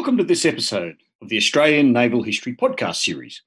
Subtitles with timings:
[0.00, 3.42] Welcome to this episode of the Australian Naval History podcast series,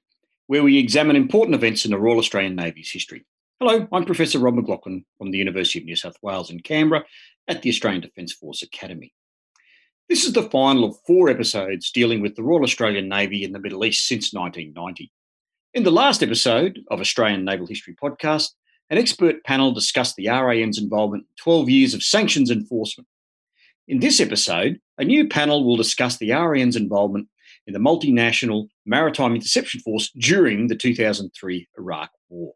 [0.46, 3.26] where we examine important events in the Royal Australian Navy's history.
[3.58, 7.02] Hello, I'm Professor Rob McLaughlin from the University of New South Wales in Canberra
[7.48, 9.12] at the Australian Defence Force Academy.
[10.08, 13.58] This is the final of four episodes dealing with the Royal Australian Navy in the
[13.58, 15.10] Middle East since 1990.
[15.74, 18.50] In the last episode of Australian Naval History podcast,
[18.90, 23.08] an expert panel discussed the RAN's involvement in 12 years of sanctions enforcement
[23.86, 27.28] in this episode, a new panel will discuss the RAN's involvement
[27.66, 32.54] in the multinational maritime interception force during the 2003 Iraq War.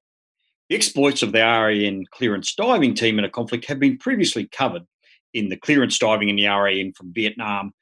[0.68, 4.82] The exploits of the RAN clearance diving team in a conflict have been previously covered
[5.34, 7.72] in the clearance diving in the RAN from Vietnam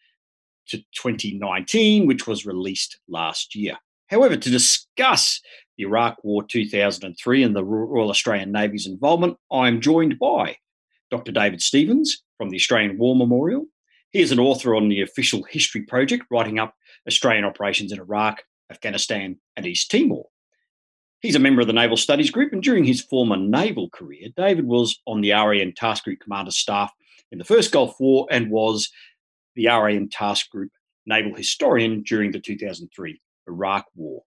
[0.69, 3.77] to 2019, which was released last year.
[4.09, 5.41] However, to discuss
[5.77, 10.57] the Iraq War 2003 and the Royal Australian Navy's involvement, I am joined by
[11.11, 11.33] Dr.
[11.33, 13.67] David Stevens, from the Australian War Memorial.
[14.11, 16.75] He is an author on the Official History Project, writing up
[17.07, 20.27] Australian operations in Iraq, Afghanistan, and East Timor.
[21.21, 24.67] He's a member of the Naval Studies Group, and during his former naval career, David
[24.67, 26.93] was on the RAN Task Group Commander staff
[27.33, 28.91] in the First Gulf War and was
[29.55, 30.71] the RAN Task Group
[31.07, 34.23] naval historian during the 2003 Iraq War.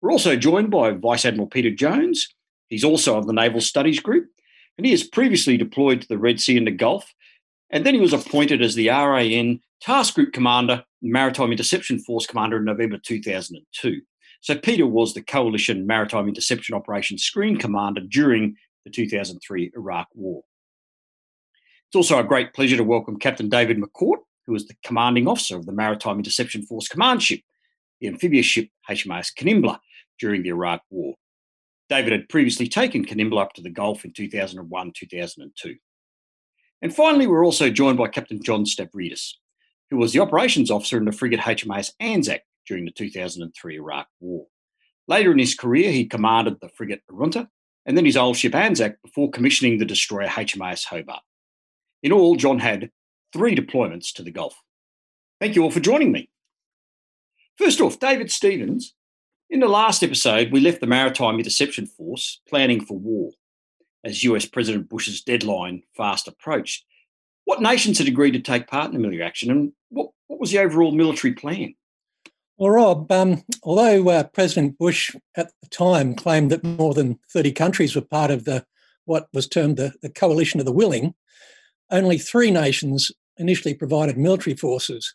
[0.00, 2.28] We're also joined by Vice Admiral Peter Jones.
[2.68, 4.28] He's also of the Naval Studies Group,
[4.76, 7.12] and he has previously deployed to the Red Sea and the Gulf
[7.74, 12.58] and then he was appointed as the RAN Task Group Commander, Maritime Interception Force Commander
[12.58, 14.00] in November 2002.
[14.40, 20.42] So Peter was the Coalition Maritime Interception Operations Screen Commander during the 2003 Iraq War.
[21.88, 25.56] It's also a great pleasure to welcome Captain David McCourt, who was the commanding officer
[25.56, 27.40] of the Maritime Interception Force Command Ship,
[28.00, 29.80] the amphibious ship HMAS Kanimbla,
[30.20, 31.14] during the Iraq War.
[31.88, 35.74] David had previously taken Kanimbla up to the Gulf in 2001 2002.
[36.84, 39.32] And finally, we're also joined by Captain John Stavridis,
[39.90, 44.44] who was the operations officer in the frigate HMAS Anzac during the 2003 Iraq War.
[45.08, 47.48] Later in his career, he commanded the frigate Arunta
[47.86, 51.22] and then his old ship Anzac before commissioning the destroyer HMAS Hobart.
[52.02, 52.90] In all, John had
[53.32, 54.54] three deployments to the Gulf.
[55.40, 56.28] Thank you all for joining me.
[57.56, 58.94] First off, David Stevens.
[59.48, 63.30] In the last episode, we left the Maritime Interception Force planning for war
[64.04, 66.84] as US President Bush's deadline fast approached.
[67.44, 70.50] What nations had agreed to take part in the military action, and what, what was
[70.50, 71.74] the overall military plan?
[72.56, 77.52] Well, Rob, um, although uh, President Bush at the time claimed that more than 30
[77.52, 78.64] countries were part of the
[79.06, 81.14] what was termed the, the coalition of the willing,
[81.90, 85.14] only three nations initially provided military forces.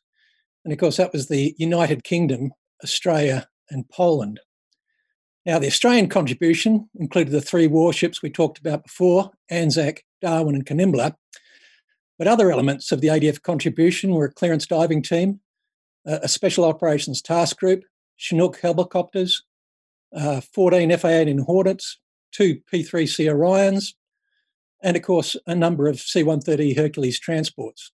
[0.63, 2.51] And of course, that was the United Kingdom,
[2.83, 4.39] Australia, and Poland.
[5.45, 10.66] Now, the Australian contribution included the three warships we talked about before Anzac, Darwin, and
[10.66, 11.16] Kanimbla.
[12.17, 15.39] But other elements of the ADF contribution were a clearance diving team,
[16.05, 17.83] a special operations task group,
[18.17, 19.44] Chinook helicopters,
[20.13, 22.00] uh, 14 F-18 Hornets,
[22.31, 23.94] two P-3C Orions,
[24.83, 27.91] and of course a number of C-130 Hercules transports.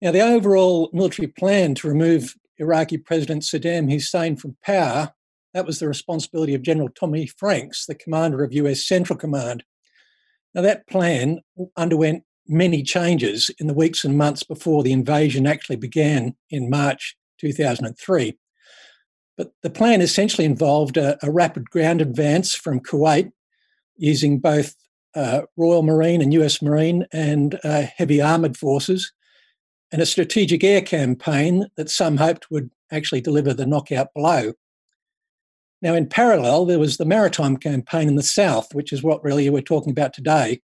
[0.00, 5.12] Now, the overall military plan to remove Iraqi President Saddam Hussein from power
[5.56, 9.64] that was the responsibility of General Tommy Franks, the commander of US Central Command.
[10.54, 11.40] Now, that plan
[11.78, 17.16] underwent many changes in the weeks and months before the invasion actually began in March
[17.40, 18.36] 2003.
[19.38, 23.32] But the plan essentially involved a, a rapid ground advance from Kuwait
[23.96, 24.74] using both
[25.14, 29.10] uh, Royal Marine and US Marine and uh, heavy armoured forces,
[29.90, 34.52] and a strategic air campaign that some hoped would actually deliver the knockout blow.
[35.86, 39.48] Now, in parallel, there was the maritime campaign in the south, which is what really
[39.48, 40.60] we're talking about today.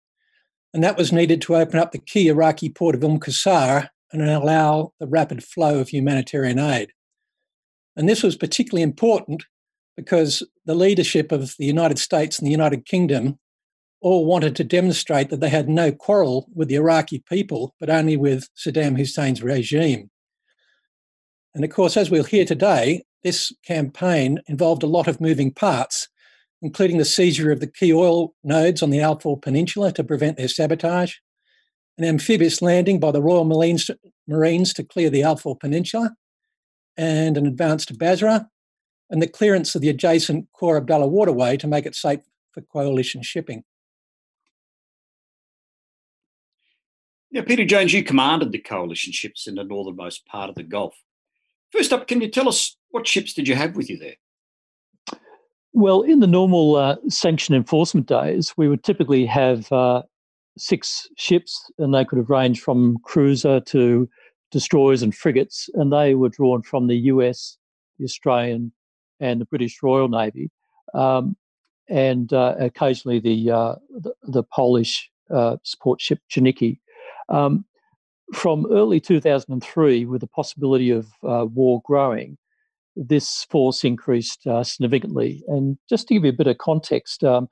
[0.75, 4.21] And that was needed to open up the key Iraqi port of Umm Qasr and
[4.21, 6.91] allow the rapid flow of humanitarian aid.
[7.95, 9.45] And this was particularly important
[9.95, 13.39] because the leadership of the United States and the United Kingdom
[14.01, 18.17] all wanted to demonstrate that they had no quarrel with the Iraqi people, but only
[18.17, 20.11] with Saddam Hussein's regime.
[21.55, 26.07] And of course, as we'll hear today, this campaign involved a lot of moving parts,
[26.61, 30.37] including the seizure of the key oil nodes on the Al Faw Peninsula to prevent
[30.37, 31.15] their sabotage,
[31.97, 36.15] an amphibious landing by the Royal Marines, to clear the Al Faw Peninsula,
[36.95, 38.47] and an advance to Basra,
[39.09, 42.21] and the clearance of the adjacent Khor Abdullah waterway to make it safe
[42.53, 43.65] for coalition shipping.
[47.29, 50.95] Now, Peter Jones, you commanded the coalition ships in the northernmost part of the Gulf.
[51.73, 54.15] First up, can you tell us what ships did you have with you there?
[55.71, 60.01] Well, in the normal uh, sanction enforcement days, we would typically have uh,
[60.57, 64.09] six ships, and they could have ranged from cruiser to
[64.51, 67.59] destroyers and frigates, and they were drawn from the US,
[67.99, 68.71] the Australian,
[69.19, 70.49] and the British Royal Navy,
[70.95, 71.37] um,
[71.87, 76.79] and uh, occasionally the, uh, the, the Polish uh, support ship Czernicki.
[77.29, 77.63] Um,
[78.33, 82.39] from early 2003, with the possibility of uh, war growing,
[82.97, 85.43] this force increased uh, significantly.
[85.47, 87.47] And just to give you a bit of context, um,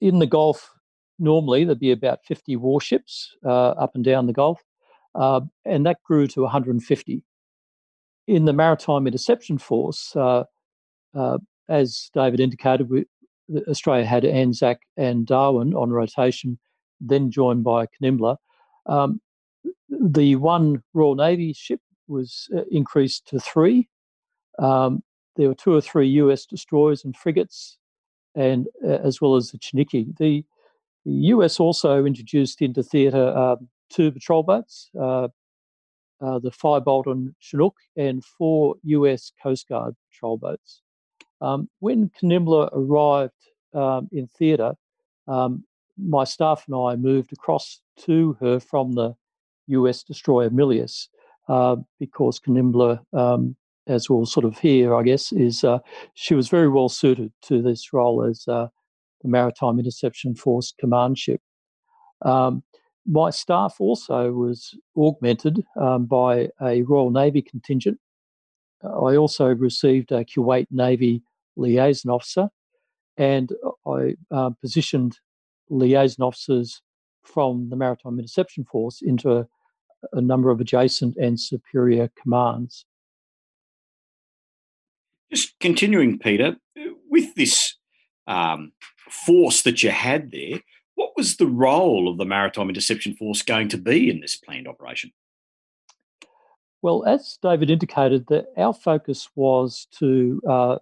[0.00, 0.70] in the Gulf,
[1.18, 4.60] normally there'd be about 50 warships uh, up and down the Gulf,
[5.14, 7.24] uh, and that grew to 150.
[8.28, 10.44] In the Maritime Interception Force, uh,
[11.14, 11.38] uh,
[11.68, 13.04] as David indicated, we,
[13.68, 16.58] Australia had Anzac and Darwin on rotation,
[17.00, 18.36] then joined by Kanimbla.
[18.86, 19.20] Um,
[19.88, 23.88] the one Royal Navy ship was uh, increased to three.
[24.58, 25.02] Um,
[25.36, 27.78] there were two or three US destroyers and frigates,
[28.34, 30.16] and uh, as well as the Czernicki.
[30.18, 30.44] The,
[31.04, 35.28] the, US also introduced into theatre um, two patrol boats, uh,
[36.20, 40.82] uh, the Firebolt and Chinook, and four US Coast Guard patrol boats.
[41.40, 43.32] Um, when Kanimbla arrived
[43.74, 44.74] um, in theatre,
[45.26, 45.64] um,
[45.98, 49.14] my staff and I moved across to her from the
[49.68, 51.08] US destroyer Milius
[51.48, 55.78] uh, because Kanimbla, um, as we'll sort of hear, I guess, is uh,
[56.14, 58.68] she was very well suited to this role as uh,
[59.22, 61.40] the Maritime Interception Force command ship.
[62.22, 62.62] Um,
[63.06, 67.98] my staff also was augmented um, by a Royal Navy contingent.
[68.84, 71.22] I also received a Kuwait Navy
[71.56, 72.48] liaison officer,
[73.16, 73.52] and
[73.86, 75.18] I uh, positioned
[75.68, 76.82] liaison officers
[77.24, 79.46] from the Maritime Interception Force into a,
[80.12, 82.84] a number of adjacent and superior commands.
[85.32, 86.56] Just continuing, Peter,
[87.10, 87.76] with this
[88.26, 88.72] um,
[89.08, 90.60] force that you had there,
[90.94, 94.68] what was the role of the Maritime Interception Force going to be in this planned
[94.68, 95.10] operation?
[96.82, 100.78] Well, as David indicated, that our focus was to uh,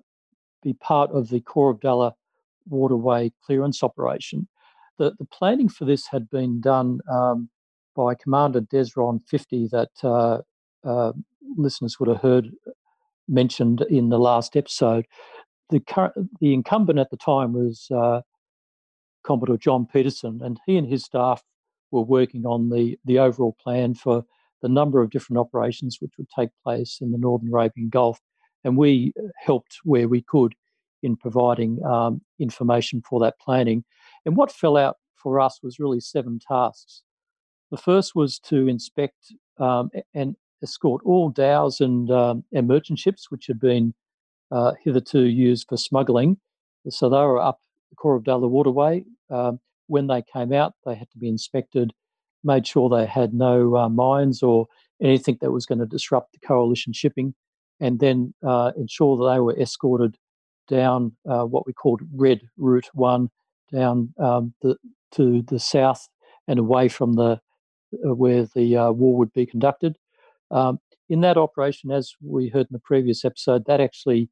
[0.62, 2.14] be part of the Khor Abdullah
[2.66, 4.48] waterway clearance operation
[5.00, 7.48] the, the planning for this had been done um,
[7.96, 10.42] by Commander Desron 50 that uh,
[10.84, 11.12] uh,
[11.56, 12.50] listeners would have heard
[13.28, 15.06] mentioned in the last episode.
[15.70, 18.22] The, current, the incumbent at the time was uh,
[19.24, 21.42] Commodore John Peterson, and he and his staff
[21.90, 24.24] were working on the, the overall plan for
[24.62, 28.20] the number of different operations which would take place in the Northern Arabian Gulf.
[28.64, 30.54] And we helped where we could
[31.02, 33.84] in providing um, information for that planning.
[34.26, 37.02] And what fell out for us was really seven tasks.
[37.70, 43.30] The first was to inspect um, and escort all dhows and, um, and merchant ships
[43.30, 43.94] which had been
[44.50, 46.36] uh, hitherto used for smuggling.
[46.88, 47.60] So they were up
[47.90, 49.04] the Khor Abdullah waterway.
[49.30, 51.92] Um, when they came out, they had to be inspected,
[52.44, 54.66] made sure they had no uh, mines or
[55.02, 57.34] anything that was going to disrupt the coalition shipping,
[57.80, 60.16] and then uh, ensure that they were escorted
[60.68, 63.28] down uh, what we called Red Route 1
[63.72, 64.76] down um, the,
[65.12, 66.08] to the south
[66.46, 67.40] and away from the
[68.06, 69.96] uh, where the uh, war would be conducted.
[70.50, 74.30] Um, in that operation, as we heard in the previous episode, that actually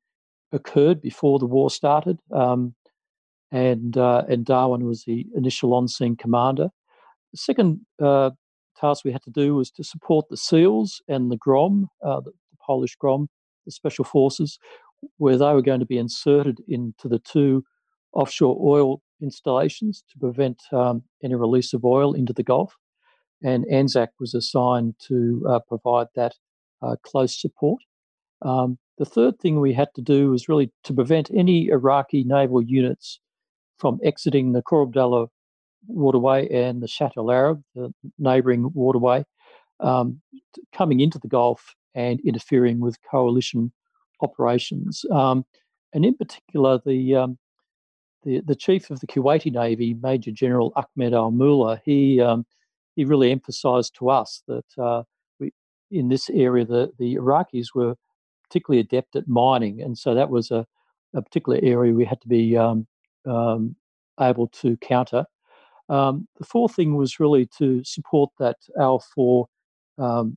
[0.52, 2.74] occurred before the war started, um,
[3.50, 6.68] and uh, and Darwin was the initial on-scene commander.
[7.32, 8.30] The second uh,
[8.78, 12.30] task we had to do was to support the SEALs and the GROM, uh, the,
[12.30, 13.28] the Polish GROM,
[13.66, 14.58] the Special Forces,
[15.16, 17.64] where they were going to be inserted into the two
[18.12, 22.76] offshore oil installations to prevent um, any release of oil into the Gulf.
[23.42, 26.34] And ANZAC was assigned to uh, provide that
[26.82, 27.80] uh, close support.
[28.42, 32.62] Um, the third thing we had to do was really to prevent any Iraqi naval
[32.62, 33.20] units
[33.78, 35.28] from exiting the Khor Abdullah
[35.86, 39.24] waterway and the Shatt al Arab, the neighbouring waterway,
[39.80, 40.20] um,
[40.72, 43.72] coming into the Gulf and interfering with coalition
[44.20, 45.04] operations.
[45.12, 45.44] Um,
[45.94, 47.38] and in particular, the um,
[48.24, 52.44] the, the chief of the Kuwaiti Navy, Major General Ahmed Al Mula, he um,
[52.98, 55.04] he really emphasised to us that uh,
[55.38, 55.52] we,
[55.88, 57.94] in this area the, the Iraqis were
[58.42, 60.66] particularly adept at mining, and so that was a,
[61.14, 62.88] a particular area we had to be um,
[63.24, 63.76] um,
[64.20, 65.26] able to counter.
[65.88, 69.44] Um, the fourth thing was really to support that Al Faw
[69.96, 70.36] um,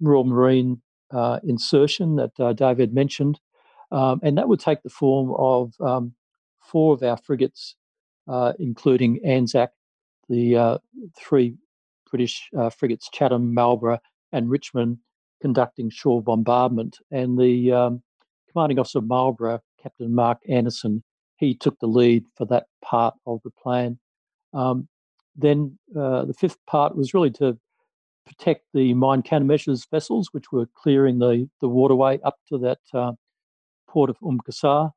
[0.00, 3.40] Royal Marine uh, insertion that uh, David mentioned,
[3.90, 5.74] um, and that would take the form of
[6.60, 7.74] four of our frigates,
[8.28, 9.70] uh, including Anzac,
[10.28, 10.78] the uh,
[11.18, 11.56] three
[12.12, 13.98] British uh, frigates, Chatham, Marlborough,
[14.32, 14.98] and Richmond,
[15.40, 16.98] conducting shore bombardment.
[17.10, 18.02] And the um,
[18.50, 21.02] commanding officer of Marlborough, Captain Mark Anderson,
[21.36, 23.98] he took the lead for that part of the plan.
[24.52, 24.88] Um,
[25.34, 27.58] then uh, the fifth part was really to
[28.26, 33.12] protect the mine countermeasures vessels, which were clearing the, the waterway up to that uh,
[33.88, 34.92] port of Umm Qasr.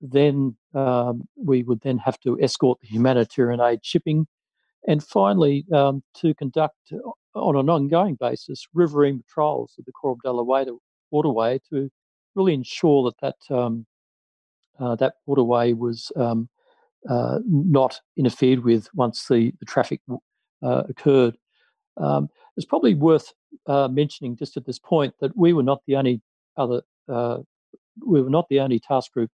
[0.00, 4.26] Then um, we would then have to escort the humanitarian aid shipping.
[4.86, 6.98] And finally, um, to conduct uh,
[7.34, 10.78] on an ongoing basis riverine patrols of the Abdullah
[11.10, 11.90] waterway to
[12.34, 13.86] really ensure that that, um,
[14.78, 16.48] uh, that waterway was um,
[17.08, 20.00] uh, not interfered with once the, the traffic
[20.62, 21.36] uh, occurred.
[21.96, 23.32] Um, it's probably worth
[23.66, 26.20] uh, mentioning just at this point that we were not the only
[26.56, 27.38] other uh,
[28.04, 29.30] we were not the only task group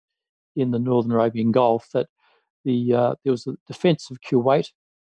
[0.56, 1.90] in the Northern Arabian Gulf.
[1.94, 2.08] That
[2.66, 4.70] the there was the Defence of Kuwait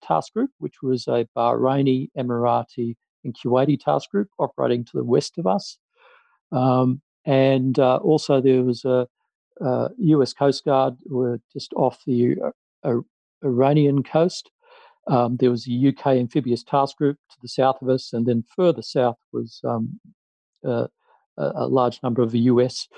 [0.06, 5.38] task group, which was a Bahraini, Emirati, and Kuwaiti task group operating to the west
[5.38, 5.78] of us,
[6.52, 9.06] um, and uh, also there was a,
[9.60, 10.32] a, U.S.
[10.32, 12.36] Coast Guard were just off the
[12.82, 12.96] uh,
[13.42, 14.50] Iranian coast.
[15.06, 18.44] Um, there was a UK amphibious task group to the south of us, and then
[18.54, 20.00] further south was um,
[20.66, 20.86] uh,
[21.36, 22.88] a large number of the US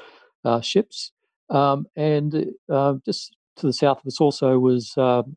[0.44, 1.12] uh, ships.
[1.48, 5.36] Um, and uh, just to the south of us also was um,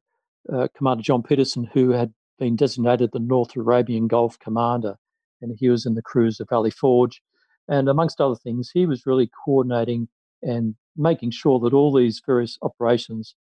[0.51, 4.97] uh, Commander John Peterson, who had been designated the North Arabian Gulf Commander,
[5.41, 7.21] and he was in the cruise of Valley Forge.
[7.67, 10.07] And amongst other things, he was really coordinating
[10.41, 13.35] and making sure that all these various operations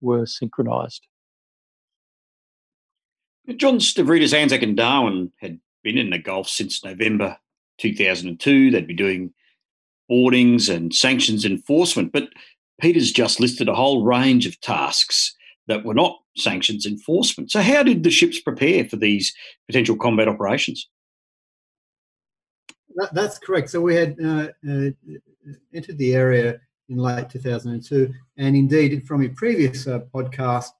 [0.00, 1.06] were synchronized.
[3.56, 7.36] John Stavridis, Anzac, and Darwin had been in the Gulf since November
[7.78, 8.70] 2002.
[8.70, 9.32] They'd be doing
[10.08, 12.12] boardings and sanctions enforcement.
[12.12, 12.28] But
[12.80, 15.34] Peter's just listed a whole range of tasks
[15.68, 17.50] that were not sanctions enforcement.
[17.50, 19.34] So, how did the ships prepare for these
[19.66, 20.88] potential combat operations?
[22.96, 23.70] That, that's correct.
[23.70, 24.90] So, we had uh, uh,
[25.74, 30.70] entered the area in late 2002, and indeed, from a previous uh, podcast,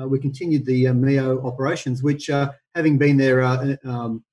[0.00, 4.24] uh, we continued the uh, MEO operations, which, uh, having been there um,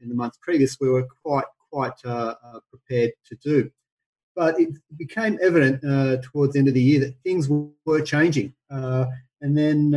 [0.00, 1.96] in the months previous, we were quite quite
[2.70, 3.70] prepared to do.
[4.34, 5.82] But it became evident
[6.22, 7.48] towards the end of the year that things
[7.84, 9.92] were changing, and then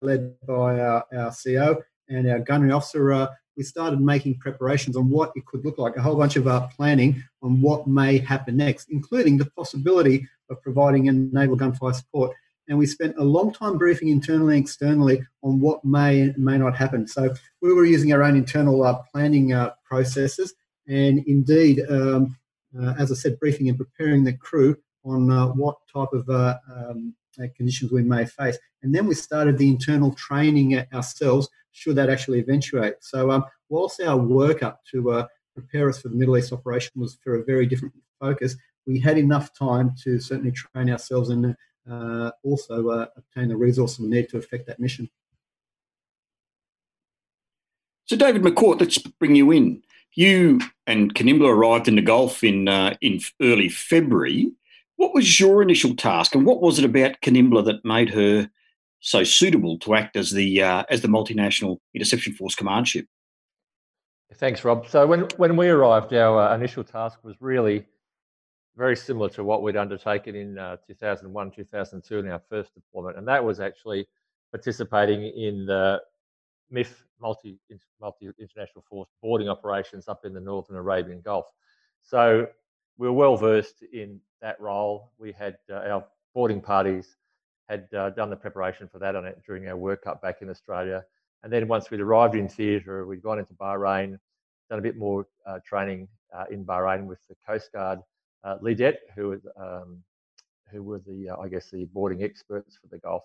[0.00, 5.32] led by our, our CO and our gunnery officer, we started making preparations on what
[5.36, 8.88] it could look like, a whole bunch of uh, planning on what may happen next,
[8.90, 12.34] including the possibility of providing naval gunfire support
[12.68, 16.58] and we spent a long time briefing internally and externally on what may and may
[16.58, 17.06] not happen.
[17.06, 20.54] So we were using our own internal uh, planning uh, processes,
[20.86, 22.28] and indeed, um, uh,
[22.98, 27.14] as I said, briefing and preparing the crew on uh, what type of uh, um,
[27.42, 28.58] uh, conditions we may face.
[28.82, 32.94] And then we started the internal training ourselves should that actually eventuate.
[33.00, 37.18] So um, whilst our work up to prepare us for the Middle East operation was
[37.22, 41.56] for a very different focus, we had enough time to certainly train ourselves and
[41.90, 45.08] uh, also uh, obtain the resources we need to effect that mission.
[48.06, 49.82] So, David McCourt, let's bring you in.
[50.16, 54.52] You and Kanimbla arrived in the Gulf in uh, in early February.
[54.96, 58.48] What was your initial task, and what was it about Kanimbla that made her
[59.00, 63.06] so suitable to act as the uh, as the multinational interception force command ship?
[64.34, 64.88] Thanks, Rob.
[64.88, 67.84] So when when we arrived, our uh, initial task was really
[68.76, 73.26] very similar to what we'd undertaken in uh, 2001, 2002 in our first deployment, and
[73.28, 74.06] that was actually
[74.52, 76.00] participating in the
[76.72, 77.58] MIF multi
[78.00, 81.46] multi international force boarding operations up in the northern Arabian Gulf.
[82.02, 82.46] So
[82.98, 85.12] we were well versed in that role.
[85.18, 86.04] We had uh, our
[86.34, 87.16] boarding parties
[87.68, 90.50] had uh, done the preparation for that on it during our work up back in
[90.50, 91.04] Australia,
[91.42, 94.18] and then once we'd arrived in theatre, we'd gone into Bahrain,
[94.68, 98.00] done a bit more uh, training uh, in Bahrain with the Coast Guard
[98.44, 100.02] uh, LEDET, who, um,
[100.70, 103.24] who were the, uh, I guess, the boarding experts for the Gulf.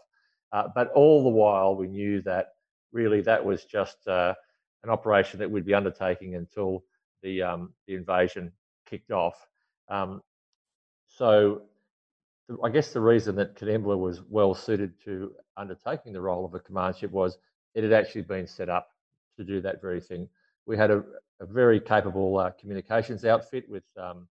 [0.52, 2.56] Uh, but all the while, we knew that
[2.92, 4.34] really that was just uh,
[4.84, 6.84] an operation that we'd be undertaking until
[7.22, 8.52] the, um, the invasion
[8.86, 9.48] kicked off.
[9.90, 10.22] Um,
[11.08, 11.64] so
[12.64, 16.60] I guess the reason that Kanimbla was well suited to undertaking the role of a
[16.60, 17.38] command ship was
[17.76, 18.90] it had actually been set up
[19.38, 20.28] to do that very thing.
[20.66, 21.04] We had a,
[21.40, 24.28] a very capable uh, communications outfit with um,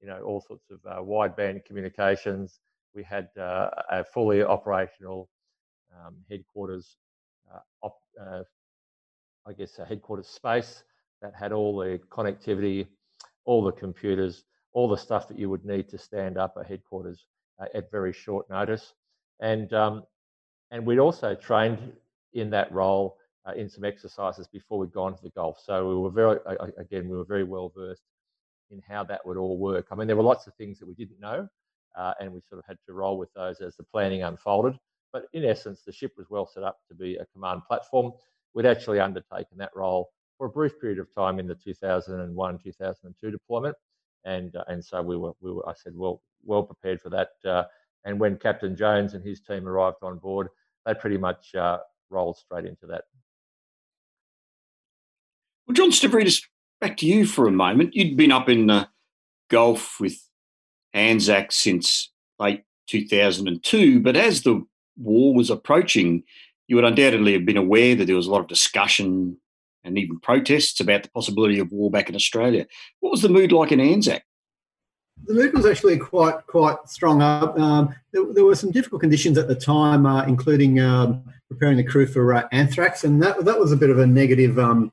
[0.00, 2.60] you know, all sorts of uh, wideband communications.
[2.94, 5.28] We had uh, a fully operational
[5.94, 6.96] um, headquarters,
[7.82, 8.42] op, uh,
[9.46, 10.84] I guess, a headquarters space
[11.22, 12.86] that had all the connectivity,
[13.44, 17.26] all the computers, all the stuff that you would need to stand up a headquarters
[17.60, 18.94] uh, at very short notice.
[19.40, 20.04] And um,
[20.70, 21.92] and we'd also trained
[22.34, 25.58] in that role uh, in some exercises before we'd gone to the Gulf.
[25.64, 26.38] So we were very,
[26.78, 28.02] again, we were very well versed
[28.70, 29.86] in how that would all work.
[29.90, 31.48] I mean, there were lots of things that we didn't know,
[31.96, 34.78] uh, and we sort of had to roll with those as the planning unfolded.
[35.12, 38.12] But in essence, the ship was well set up to be a command platform
[38.54, 43.30] we'd actually undertaken that role for a brief period of time in the 2001 2002
[43.30, 43.76] deployment,
[44.24, 47.30] and uh, and so we were we were I said well well prepared for that.
[47.44, 47.64] Uh,
[48.04, 50.48] and when Captain Jones and his team arrived on board,
[50.86, 51.78] they pretty much uh,
[52.10, 53.04] rolled straight into that.
[55.66, 56.42] Well, John Stavridis,
[56.80, 57.94] back to you for a moment.
[57.94, 58.88] You'd been up in the
[59.50, 60.18] Gulf with
[60.94, 64.64] Anzac since late 2002, but as the
[64.98, 66.24] war was approaching,
[66.66, 69.36] you would undoubtedly have been aware that there was a lot of discussion
[69.84, 72.66] and even protests about the possibility of war back in Australia.
[73.00, 74.22] What was the mood like in Anzac?
[75.24, 77.58] The mood was actually quite quite strong up.
[77.58, 81.82] Um, there, there, were some difficult conditions at the time, uh, including um, preparing the
[81.82, 84.92] crew for uh, anthrax, and that that was a bit of a negative um,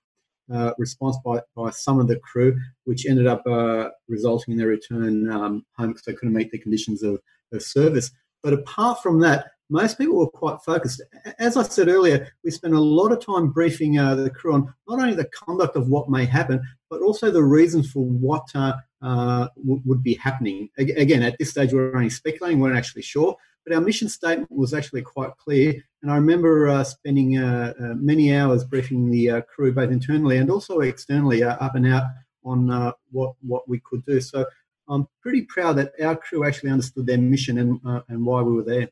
[0.52, 4.68] uh, response by, by some of the crew, which ended up uh, resulting in their
[4.68, 7.20] return um, home because they couldn't meet the conditions of,
[7.52, 8.12] of service.
[8.44, 11.02] But apart from that, most people were quite focused.
[11.40, 14.74] As I said earlier, we spent a lot of time briefing uh, the crew on
[14.88, 18.74] not only the conduct of what may happen, but also the reasons for what uh,
[19.02, 20.70] uh, w- would be happening.
[20.78, 23.36] Again, at this stage, we we're only speculating, we weren't actually sure.
[23.66, 25.74] But our mission statement was actually quite clear.
[26.04, 30.52] And I remember uh, spending uh, uh, many hours briefing the crew, both internally and
[30.52, 32.04] also externally, up and out
[32.44, 34.22] on what, what we could do.
[34.22, 34.46] So
[34.88, 38.64] I'm pretty proud that our crew actually understood their mission and, and why we were
[38.64, 38.88] there.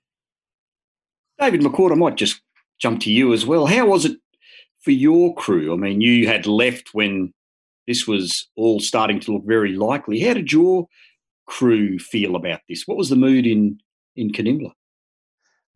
[1.40, 2.42] David McCourt, I might just
[2.80, 3.66] jump to you as well.
[3.66, 4.18] How was it
[4.82, 5.74] for your crew?
[5.74, 7.34] I mean, you had left when
[7.88, 10.20] this was all starting to look very likely.
[10.20, 10.88] How did your
[11.46, 12.84] crew feel about this?
[12.86, 13.80] What was the mood in
[14.16, 14.72] in Kanimbla?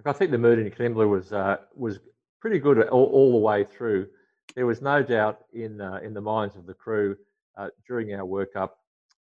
[0.05, 1.99] I think the mood in Kanimbla was uh, was
[2.39, 4.07] pretty good all, all, the way through.
[4.55, 7.17] There was no doubt in uh, in the minds of the crew
[7.57, 8.69] uh, during our workup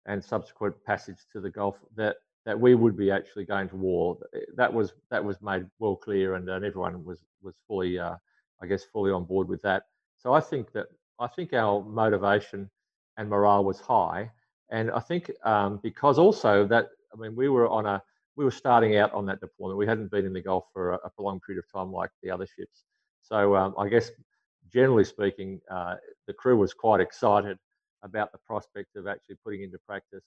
[0.05, 4.17] and subsequent passage to the Gulf that that we would be actually going to war.
[4.55, 8.15] That was that was made well clear, and, and everyone was was fully, uh,
[8.61, 9.83] I guess, fully on board with that.
[10.17, 10.87] So I think that
[11.19, 12.69] I think our motivation
[13.17, 14.31] and morale was high,
[14.69, 18.01] and I think um, because also that I mean we were on a
[18.35, 19.79] we were starting out on that deployment.
[19.79, 22.29] We hadn't been in the Gulf for a, a prolonged period of time like the
[22.29, 22.83] other ships.
[23.21, 24.11] So um, I guess
[24.71, 25.95] generally speaking, uh,
[26.27, 27.57] the crew was quite excited
[28.03, 30.23] about the prospect of actually putting into practice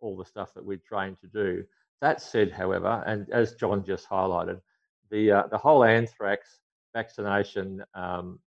[0.00, 1.64] all the stuff that we're trained to do.
[2.00, 4.60] That said, however, and as John just highlighted,
[5.10, 6.60] the uh, the whole anthrax
[6.94, 8.38] vaccination um,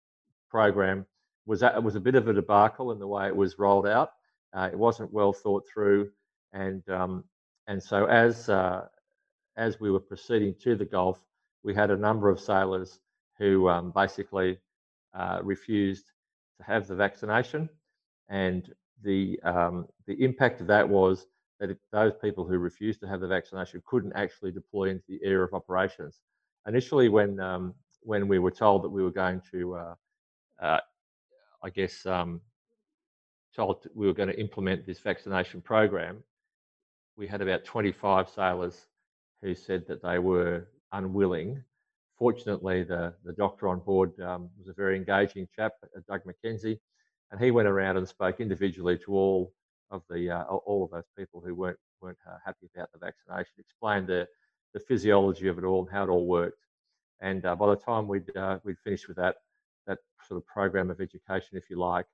[0.50, 1.06] program
[1.46, 4.12] was a, was a bit of a debacle in the way it was rolled out.
[4.54, 6.10] Uh, it wasn't well thought through,
[6.52, 7.24] and um,
[7.66, 8.86] and so as uh,
[9.56, 11.18] as we were proceeding to the Gulf,
[11.62, 13.00] we had a number of sailors
[13.38, 14.58] who um, basically
[15.14, 16.06] uh, refused
[16.58, 17.68] to have the vaccination,
[18.28, 21.26] and the um, the impact of that was
[21.68, 25.44] that those people who refused to have the vaccination couldn't actually deploy into the area
[25.44, 26.20] of operations.
[26.66, 29.94] Initially, when um, when we were told that we were going to, uh,
[30.60, 30.80] uh,
[31.62, 32.40] I guess, um,
[33.54, 36.24] told we were going to implement this vaccination program,
[37.16, 38.86] we had about 25 sailors
[39.40, 41.62] who said that they were unwilling.
[42.18, 46.78] Fortunately, the, the doctor on board um, was a very engaging chap, uh, Doug McKenzie,
[47.30, 49.52] and he went around and spoke individually to all
[49.92, 53.52] of the uh, all of those people who weren't weren't uh, happy about the vaccination,
[53.58, 54.26] explained the
[54.74, 56.58] the physiology of it all and how it all worked.
[57.20, 59.36] And uh, by the time we'd uh, we'd finished with that
[59.86, 62.06] that sort of program of education, if you like,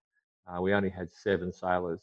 [0.47, 2.03] uh, we only had seven sailors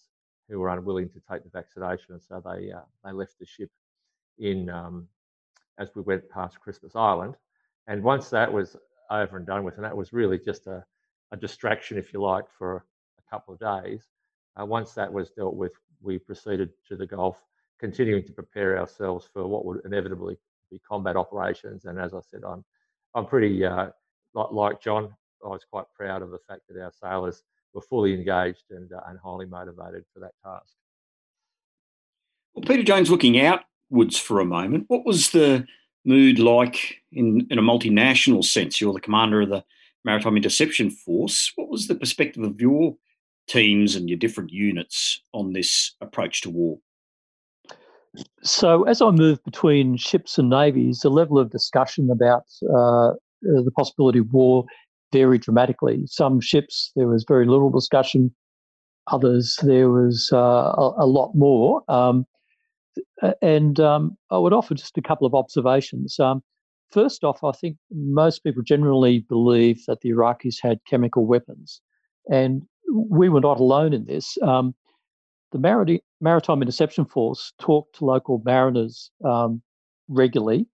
[0.49, 3.69] who were unwilling to take the vaccination, and so they they left the ship
[4.39, 5.07] in um,
[5.77, 7.35] as we went past Christmas Island.
[7.87, 8.75] And once that was
[9.11, 10.83] over and done with, and that was really just a,
[11.31, 12.85] a distraction, if you like, for
[13.19, 14.03] a couple of days.
[14.59, 17.43] Uh, once that was dealt with, we proceeded to the Gulf,
[17.79, 20.37] continuing to prepare ourselves for what would inevitably
[20.71, 21.85] be combat operations.
[21.85, 22.63] And as I said, I'm,
[23.13, 23.89] I'm pretty, uh,
[24.33, 25.13] like, John,
[25.43, 29.01] I was quite proud of the fact that our sailors were fully engaged and, uh,
[29.07, 30.73] and highly motivated for that task.
[32.53, 35.65] Well, Peter Jones, looking outwards for a moment, what was the
[36.05, 38.79] mood like in, in a multinational sense?
[38.79, 39.63] You're the commander of the
[40.05, 41.51] Maritime Interception Force.
[41.55, 42.95] What was the perspective of your
[43.47, 46.79] teams and your different units on this approach to war?
[48.43, 53.71] So, as I moved between ships and navies, the level of discussion about uh, the
[53.75, 54.65] possibility of war
[55.11, 56.03] varied dramatically.
[56.07, 58.33] Some ships, there was very little discussion.
[59.07, 61.83] Others, there was uh, a, a, lot more.
[61.87, 62.25] Um,
[63.41, 66.19] and um, I would offer just a couple of observations.
[66.19, 66.41] Um,
[66.91, 71.81] first off, I think most people generally believe that the Iraqis had chemical weapons.
[72.31, 74.37] And we were not alone in this.
[74.41, 74.75] Um,
[75.51, 79.61] the Maritime Interception Force talked to local mariners um,
[80.07, 80.67] regularly,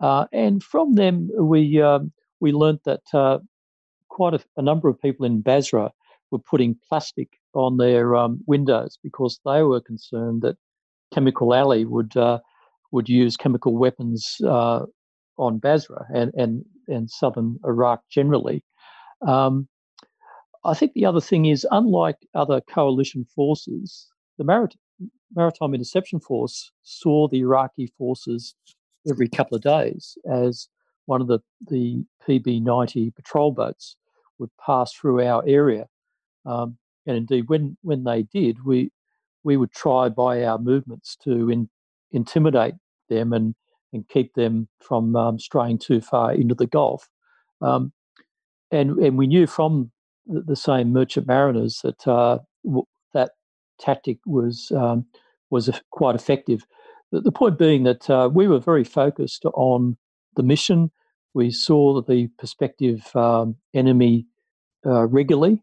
[0.00, 3.38] uh, and from them we um, we learnt that uh,
[4.08, 5.90] quite a, a, number of people in Basra
[6.30, 10.56] were putting plastic on their um, windows because they were concerned that
[11.14, 12.40] Chemical Ali would uh,
[12.92, 14.80] would use chemical weapons uh,
[15.38, 18.64] on Basra and, and, and southern Iraq generally.
[19.26, 19.68] Um,
[20.66, 24.76] I think the other thing is, unlike other coalition forces, the Marit-
[25.34, 28.54] Maritime Interception Force saw the Iraqi forces
[29.08, 30.68] every couple of days as
[31.06, 33.96] one of the, the PB 90 patrol boats
[34.38, 35.86] would pass through our area.
[36.44, 38.90] Um, and indeed, when, when they did, we,
[39.44, 41.68] we would try by our movements to in,
[42.10, 42.74] intimidate
[43.08, 43.54] them and,
[43.92, 47.08] and keep them from um, straying too far into the Gulf.
[47.62, 47.92] Um,
[48.72, 49.92] and, and we knew from
[50.26, 53.32] the, the same merchant mariners that uh, w- that
[53.80, 55.06] tactic was um,
[55.50, 56.66] was quite effective.
[57.12, 59.96] The, the point being that uh, we were very focused on
[60.34, 60.90] the mission.
[61.34, 64.26] We saw the prospective um, enemy
[64.84, 65.62] uh, regularly,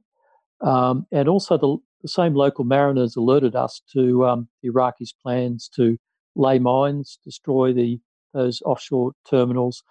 [0.62, 5.69] um, and also the, the, same local mariners alerted us to um, the Iraqis' plans
[5.76, 5.97] to
[6.36, 7.99] lay mines, destroy the
[8.34, 9.84] those offshore terminals,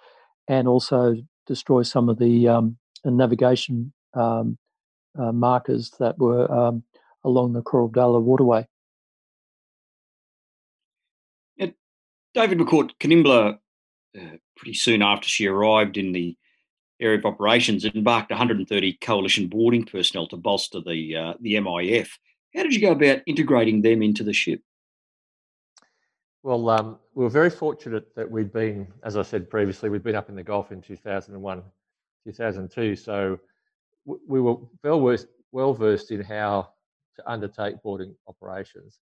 [0.49, 4.59] and also destroy some of the um, navigation um,
[5.19, 6.83] uh, markers that were um,
[7.25, 8.67] along the Khor Abdullah waterway.
[12.35, 13.59] David McCourt, Kanimbla,
[14.19, 16.37] uh, pretty soon after she arrived in the
[17.01, 22.09] area of operations, embarked 130 coalition boarding personnel to bolster the uh, the MIF.
[22.55, 24.61] How did you go about integrating them into the ship?
[26.43, 30.17] Well, um, we were very fortunate that we'd been, as I said previously, we'd been
[30.17, 31.63] up in the Gulf in 2001,
[32.25, 32.97] 2002.
[32.97, 33.39] So
[34.05, 36.71] we were well versed, well versed in how
[37.17, 39.01] to undertake boarding operations.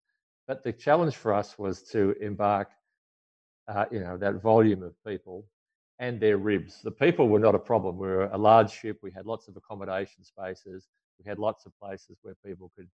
[0.49, 2.71] But the challenge for us was to embark
[3.69, 5.47] uh, you know, that volume of people
[5.99, 6.81] and their ribs.
[6.83, 7.99] The people were not a problem.
[7.99, 8.99] We were a large ship.
[9.03, 10.89] We had lots of accommodation spaces.
[11.19, 12.89] We had lots of places where people could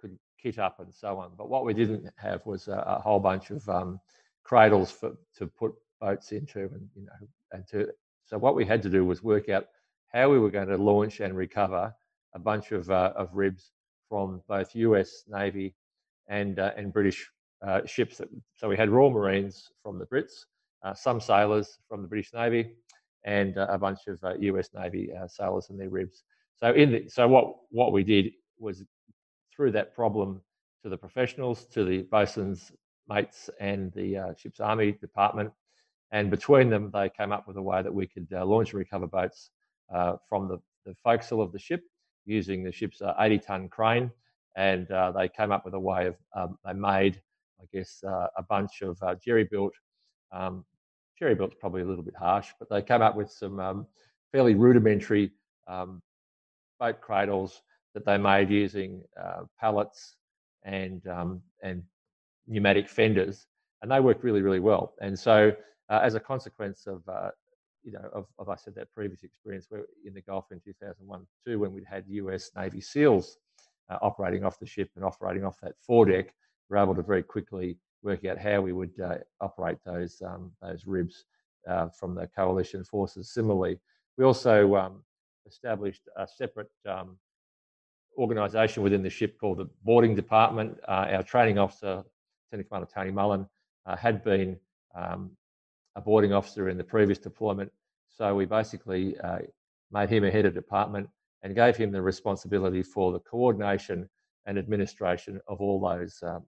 [0.00, 1.32] could kit up and so on.
[1.38, 4.00] But what we didn't have was a, a whole bunch of um,
[4.42, 7.88] cradles for, to put boats into, and you know, and to.
[8.26, 9.66] So what we had to do was work out
[10.12, 11.94] how we were going to launch and recover
[12.34, 13.72] a bunch of uh, of ribs
[14.08, 15.24] from both U.S.
[15.28, 15.74] Navy
[16.28, 17.30] and uh, and British
[17.66, 18.20] uh, ships.
[18.54, 20.44] So we had Royal Marines from the Brits,
[20.82, 22.72] uh, some sailors from the British Navy,
[23.24, 26.24] and uh, a bunch of US uh, Navy uh, sailors and their ribs.
[26.56, 28.82] So in the, so what what we did was
[29.54, 30.40] threw that problem
[30.82, 32.72] to the professionals, to the bosun's
[33.08, 35.50] mates, and the ship's army department,
[36.10, 39.06] and between them they came up with a way that we could launch and recover
[39.06, 39.50] boats
[40.28, 41.82] from the, the forecastle of the ship
[42.24, 44.10] using the ship's 80 ton crane
[44.56, 47.20] and uh, they came up with a way of um, they made
[47.62, 49.72] I guess, uh, a bunch of uh, jerry built.
[50.32, 50.64] Um,
[51.18, 53.86] jerry built's probably a little bit harsh, but they came up with some um,
[54.32, 55.30] fairly rudimentary
[55.68, 56.02] um,
[56.80, 57.62] boat cradles
[57.94, 60.16] that they made using uh, pallets
[60.64, 61.82] and um, and
[62.46, 63.46] pneumatic fenders,
[63.82, 64.94] and they worked really really well.
[65.00, 65.52] And so,
[65.88, 67.30] uh, as a consequence of uh,
[67.82, 71.26] you know, of, of, I said that previous experience where in the Gulf in 2001
[71.44, 73.38] too, when we'd had US Navy SEALs
[73.90, 76.26] uh, operating off the ship and operating off that foredeck,
[76.70, 80.52] we were able to very quickly work out how we would uh, operate those um,
[80.60, 81.24] those ribs
[81.68, 83.32] uh, from the coalition forces.
[83.32, 83.78] Similarly,
[84.16, 85.02] we also um,
[85.46, 87.16] established a separate um,
[88.18, 90.78] organisation within the ship called the boarding department.
[90.86, 92.02] Uh, our training officer,
[92.52, 93.46] Lieutenant Commander Tony Mullen,
[93.86, 94.58] uh, had been
[94.94, 95.30] um,
[95.96, 97.70] a boarding officer in the previous deployment,
[98.08, 99.38] so we basically uh,
[99.90, 101.08] made him a head of department
[101.42, 104.08] and gave him the responsibility for the coordination
[104.46, 106.44] and administration of all those um,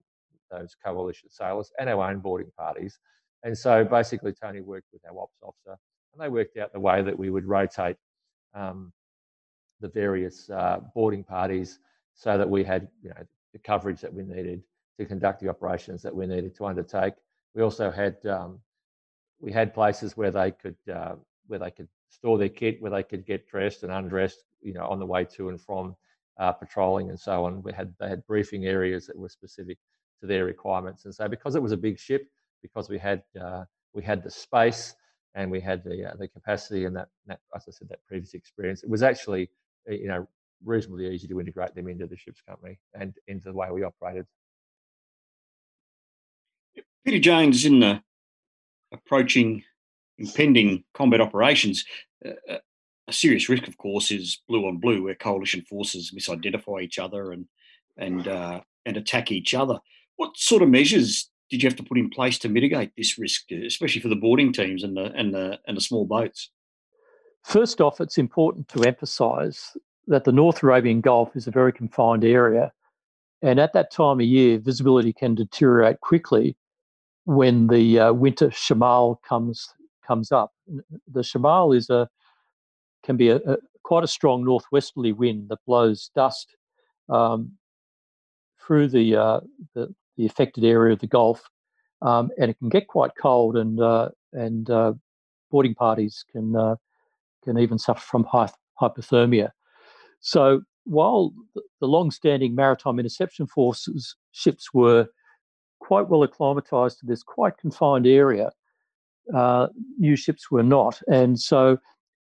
[0.51, 2.99] those coalition sailors and our own boarding parties.
[3.43, 5.77] And so basically, Tony worked with our ops officer,
[6.13, 7.97] and they worked out the way that we would rotate
[8.53, 8.91] um,
[9.81, 11.79] the various uh, boarding parties
[12.13, 14.63] so that we had, you know, the coverage that we needed
[14.99, 17.13] to conduct the operations that we needed to undertake.
[17.53, 18.59] We also had um,
[19.45, 21.13] we had places where they could uh,
[21.47, 24.87] where they could store their kit, where they could get dressed and undressed, you know,
[24.87, 25.95] on the way to and from
[26.39, 27.61] uh, patrolling and so on.
[27.61, 29.77] We had they had briefing areas that were specific
[30.21, 31.05] to their requirements.
[31.05, 32.27] And so because it was a big ship,
[32.63, 34.95] because we had uh, we had the space
[35.35, 38.33] and we had the uh, the capacity and that, that, as I said, that previous
[38.33, 39.51] experience, it was actually
[39.87, 40.27] uh, you know
[40.63, 44.25] reasonably easy to integrate them into the ship's company and into the way we operated.
[47.05, 48.01] Peter Jones, in the
[48.95, 49.63] approaching
[50.17, 51.83] impending combat operations,
[52.25, 52.57] uh, uh,
[53.07, 57.31] a serious risk, of course, is blue on blue, where coalition forces misidentify each other
[57.31, 57.45] and
[57.97, 59.79] and uh, and attack each other.
[60.15, 63.51] What sort of measures did you have to put in place to mitigate this risk,
[63.51, 66.49] especially for the boarding teams and the and the and the small boats?
[67.45, 69.77] first off, it's important to emphasise
[70.07, 72.71] that the North Arabian Gulf is a very confined area.
[73.41, 76.57] And at that time of year, visibility can deteriorate quickly
[77.25, 79.69] when the uh, winter shamal comes
[80.05, 80.53] comes up.
[81.11, 82.09] The shamal is a
[83.03, 86.55] can be a, a quite a strong northwesterly wind that blows dust
[87.07, 87.51] um,
[88.65, 89.39] through the, uh,
[89.75, 91.43] the, the affected area of the Gulf,
[92.01, 94.93] um, and it can get quite cold, and uh, and uh,
[95.51, 96.75] boarding parties can uh,
[97.43, 98.25] can even suffer from
[98.81, 99.51] hypothermia.
[100.19, 105.07] So while the long-standing maritime interception forces ships were
[105.85, 108.51] quite well acclimatized to this quite confined area,
[109.33, 109.67] uh,
[109.97, 111.77] new ships were not, and so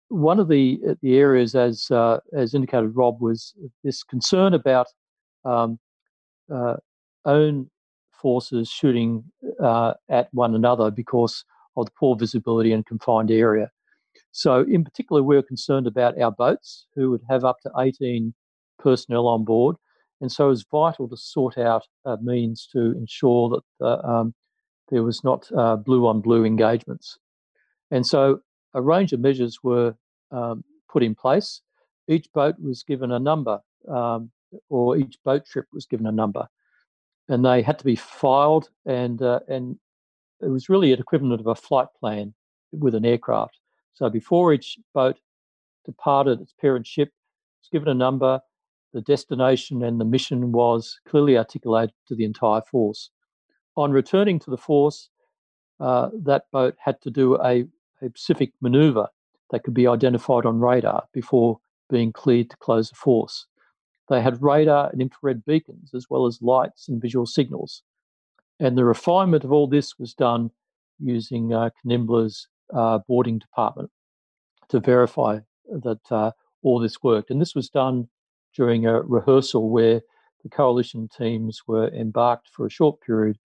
[0.10, 4.88] one of the the areas, as uh, as indicated, Rob, was this concern about
[5.45, 5.80] um,
[6.54, 6.78] uh,
[7.26, 7.69] own
[8.12, 9.24] forces shooting
[9.63, 11.45] uh, at one another because
[11.78, 13.71] of the poor visibility and confined area.
[14.32, 18.34] So, in particular, we we're concerned about our boats, who would have up to 18
[18.80, 19.76] personnel on board,
[20.21, 24.34] and so it was vital to sort out a means to ensure that um,
[24.89, 27.17] there was not uh, blue on blue engagements.
[27.89, 28.41] And so
[28.73, 29.95] a range of measures were
[30.31, 31.62] um, put in place.
[32.07, 34.31] Each boat was given a number, um,
[34.69, 36.47] or each boat trip was given a number,
[37.27, 38.69] and they had to be filed.
[38.86, 39.77] and uh, And
[40.41, 42.34] it was really an equivalent of a flight plan
[42.71, 43.57] with an aircraft.
[43.93, 45.17] So before each boat
[45.86, 47.10] departed its parent ship,
[47.62, 48.41] was given a number.
[48.93, 53.10] The destination and the mission was clearly articulated to the entire force.
[53.77, 55.10] On returning to the force,
[55.80, 57.65] uh, that boat had to do a,
[58.01, 59.08] a specific maneuver
[59.51, 63.45] that could be identified on radar before being cleared to close the force.
[64.10, 67.84] They had radar and infrared beacons as well as lights and visual signals.
[68.60, 70.51] And the refinement of all this was done
[70.99, 73.89] using uh, Kanimbla's uh, boarding department
[74.69, 77.32] to verify that uh, all this worked.
[77.32, 78.08] And this was done
[78.56, 80.02] during a rehearsal where
[80.44, 83.38] the coalition teams were embarked for a short period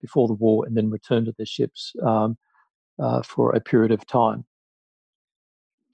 [0.00, 2.36] before the war and then returned to their ships um,
[2.98, 4.44] uh, for a period of time.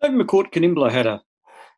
[0.03, 1.23] David McCourt Kanimbla had a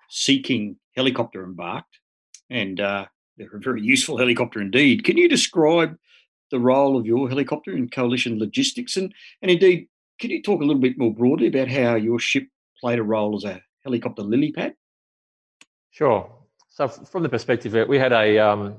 [0.09, 2.01] Sea King helicopter embarked,
[2.49, 5.05] and uh, they're a very useful helicopter indeed.
[5.05, 5.97] Can you describe
[6.51, 8.97] the role of your helicopter in coalition logistics?
[8.97, 12.47] And, and indeed, can you talk a little bit more broadly about how your ship
[12.81, 14.75] played a role as a helicopter lily pad?
[15.91, 16.40] Sure.
[16.73, 18.77] So, from the perspective, we had a um,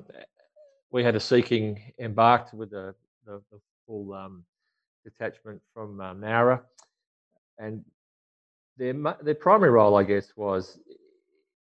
[0.91, 4.45] we had a Sea King embarked with the, the, the full um,
[5.04, 6.62] detachment from uh, Nowra,
[7.60, 7.84] and
[8.77, 10.80] their their primary role, I guess, was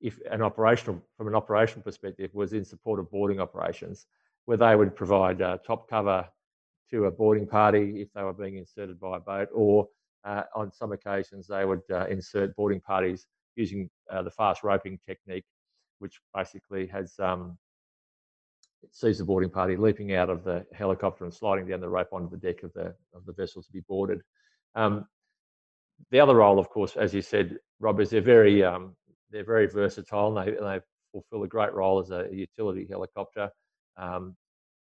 [0.00, 4.06] if an operational from an operational perspective was in support of boarding operations,
[4.44, 6.24] where they would provide uh, top cover
[6.90, 9.88] to a boarding party if they were being inserted by a boat, or
[10.24, 14.96] uh, on some occasions they would uh, insert boarding parties using uh, the fast roping
[15.04, 15.44] technique,
[16.04, 17.56] which basically has um,
[18.92, 22.28] sees the boarding party leaping out of the helicopter and sliding down the rope onto
[22.28, 24.20] the deck of the of the vessel to be boarded.
[24.74, 25.06] Um,
[26.10, 28.94] the other role, of course, as you said, Rob, is they're very um,
[29.30, 33.48] they're very versatile and they, they fulfil a great role as a utility helicopter,
[33.96, 34.36] um,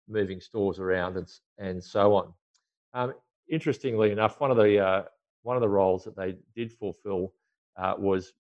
[0.09, 1.29] moving stores around and,
[1.59, 2.33] and so on.
[2.95, 3.13] Um,
[3.51, 5.03] interestingly enough, one of the uh,
[5.43, 7.33] one of the roles that they did fulfil
[7.77, 8.35] uh, was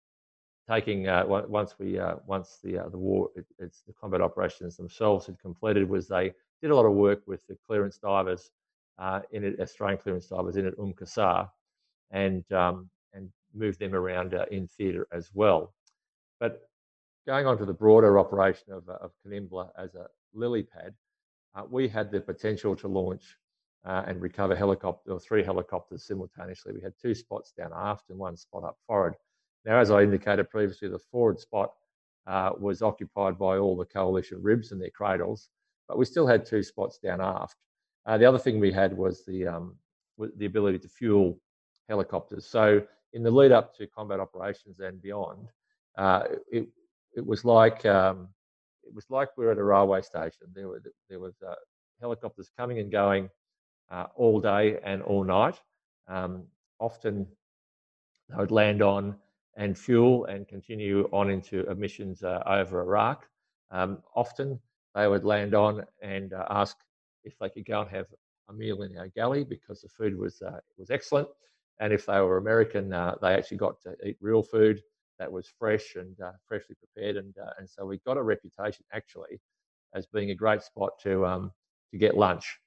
[0.68, 4.76] taking uh, once we uh, once the uh, the war it, it's the combat operations
[4.76, 8.50] themselves had completed was they did a lot of work with the clearance divers
[8.98, 11.48] uh, in it, Australian clearance divers in at Qasr
[12.10, 15.72] and um, and move them around uh, in theatre as well.
[16.38, 16.68] But
[17.26, 20.94] going on to the broader operation of, uh, of Kanimbla as a lily pad,
[21.70, 23.36] we had the potential to launch
[23.84, 26.72] and recover helicopter or three helicopters simultaneously.
[26.74, 29.14] We had two spots down aft and one spot up forward.
[29.68, 31.74] Now, as I indicated previously, the forward spot
[32.26, 35.50] uh, was occupied by all the coalition ribs and their cradles,
[35.86, 37.56] but we still had two spots down aft.
[38.06, 39.76] Uh, the other thing we had was the um,
[40.36, 41.38] the ability to fuel
[41.86, 42.46] helicopters.
[42.46, 45.48] So in the lead up to combat operations and beyond,
[45.98, 46.66] uh, it
[47.14, 48.28] it was like um,
[48.84, 50.46] it was like we were at a railway station.
[50.54, 51.56] There were there was uh,
[52.00, 53.28] helicopters coming and going
[53.90, 55.60] uh, all day and all night.
[56.08, 56.44] Um,
[56.80, 57.26] often
[58.30, 59.16] they would land on
[59.58, 63.28] and fuel and continue on into missions uh, over Iraq.
[63.72, 64.58] Um, often
[64.94, 66.76] they would land on and uh, ask
[67.24, 68.06] if they could go and have
[68.48, 71.28] a meal in our galley because the food was uh, was excellent.
[71.80, 74.80] And if they were American, uh, they actually got to eat real food
[75.18, 77.16] that was fresh and uh, freshly prepared.
[77.16, 79.40] And, uh, and so we got a reputation actually
[79.94, 81.52] as being a great spot to, um,
[81.90, 82.58] to get lunch.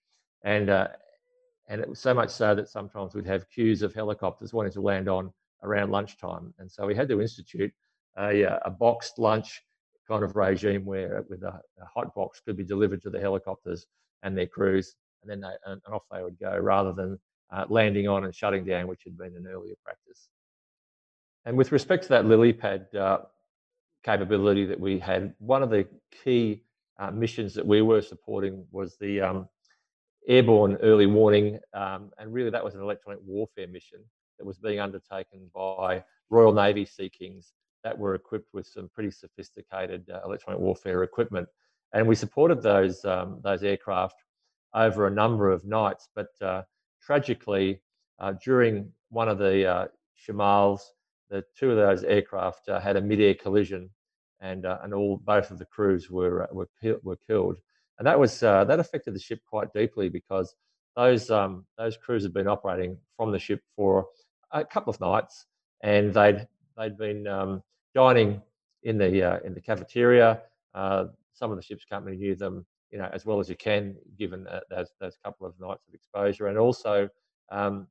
[0.44, 4.74] And, and it was so much so that sometimes we'd have queues of helicopters wanting
[4.74, 6.54] to land on around lunchtime.
[6.60, 7.71] And so we had to institute
[8.17, 9.62] a, uh, a boxed lunch
[10.08, 13.86] kind of regime where with a, a, hot box could be delivered to the helicopters
[14.24, 17.17] and their crews, and then they, and, off they would go rather than
[17.52, 20.30] uh, landing on and shutting down, which had been an earlier practice.
[21.45, 23.19] And with respect to that lily pad uh,
[24.04, 25.88] capability that we had, one of the
[26.24, 26.63] key
[27.00, 29.50] uh, missions that we were supporting was the um,
[30.28, 34.00] airborne early warning, um, and really that was an electronic warfare mission
[34.42, 39.12] that was being undertaken by Royal Navy Sea Kings that were equipped with some pretty
[39.12, 41.48] sophisticated uh, electronic warfare equipment.
[41.94, 44.16] And we supported those, um, those aircraft
[44.74, 46.10] over a number of nights.
[46.16, 46.64] But uh,
[47.00, 47.82] tragically,
[48.18, 50.82] uh, during one of the uh, Shamals,
[51.30, 53.92] the two of those aircraft uh, had a mid-air collision,
[54.40, 56.68] and uh, and all both of the crews were were
[57.04, 57.58] were killed.
[58.00, 60.56] And that was that affected the ship quite deeply because
[60.96, 64.08] those um, those crews had been operating from the ship for
[64.54, 65.46] a couple of nights,
[65.84, 68.42] and they'd they'd been um, dining
[68.84, 70.42] in the uh, in the cafeteria.
[70.74, 73.96] Uh, some of the ship's company knew them, you know, as well as you can,
[74.18, 76.48] given those those couple of nights of exposure.
[76.48, 77.10] And also,
[77.52, 77.88] um,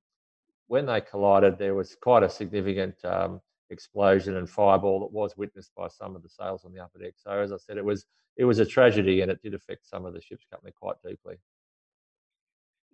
[0.68, 5.72] when they collided, there was quite a significant um, explosion and fireball that was witnessed
[5.76, 7.14] by some of the sails on the upper deck.
[7.16, 10.06] So, as I said, it was it was a tragedy, and it did affect some
[10.06, 11.36] of the ship's company quite deeply.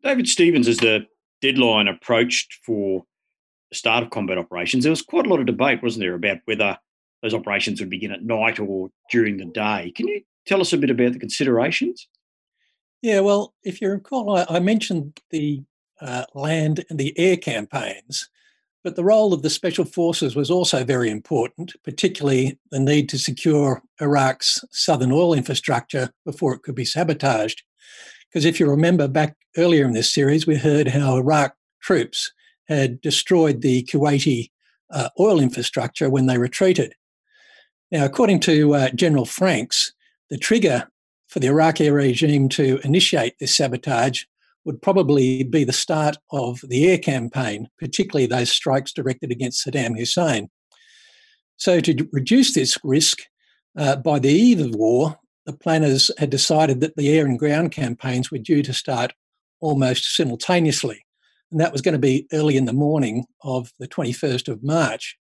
[0.02, 1.06] David Stevens, as the
[1.40, 3.04] deadline approached for
[3.72, 6.78] start of combat operations, there was quite a lot of debate, wasn't there, about whether
[7.22, 9.92] those operations would begin at night or during the day.
[9.96, 12.08] Can you tell us a bit about the considerations?
[13.02, 15.62] Yeah, well, if you recall, I, I mentioned the
[16.00, 18.28] uh, land and the air campaigns,
[18.84, 23.18] but the role of the special forces was also very important, particularly the need to
[23.18, 27.62] secure Iraq's southern oil infrastructure before it could be sabotaged.
[28.28, 32.32] Because if you remember back earlier in this series, we heard how Iraq troops
[32.68, 34.50] had destroyed the Kuwaiti
[34.90, 36.94] uh, oil infrastructure when they retreated.
[37.90, 39.92] Now, according to uh, General Franks,
[40.30, 40.88] the trigger
[41.28, 44.24] for the Iraqi regime to initiate this sabotage
[44.64, 49.96] would probably be the start of the air campaign, particularly those strikes directed against Saddam
[49.96, 50.48] Hussein.
[51.56, 53.20] So, to reduce this risk,
[53.78, 57.70] uh, by the eve of war, the planners had decided that the air and ground
[57.70, 59.12] campaigns were due to start
[59.60, 61.05] almost simultaneously.
[61.50, 65.16] And that was going to be early in the morning of the 21st of March.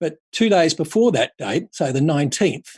[0.00, 2.76] But two days before that date, so the 19th,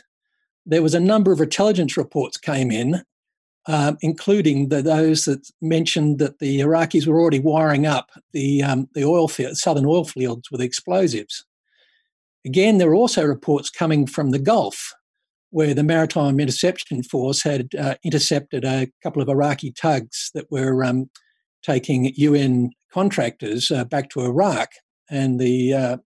[0.65, 3.01] there was a number of intelligence reports came in,
[3.67, 8.87] um, including the, those that mentioned that the Iraqis were already wiring up the, um,
[8.93, 11.45] the oil field, southern oil fields with explosives.
[12.45, 14.93] Again, there were also reports coming from the Gulf,
[15.49, 20.83] where the Maritime Interception Force had uh, intercepted a couple of Iraqi tugs that were
[20.83, 21.09] um,
[21.65, 24.71] taking UN contractors uh, back to Iraq.
[25.09, 25.97] And the uh,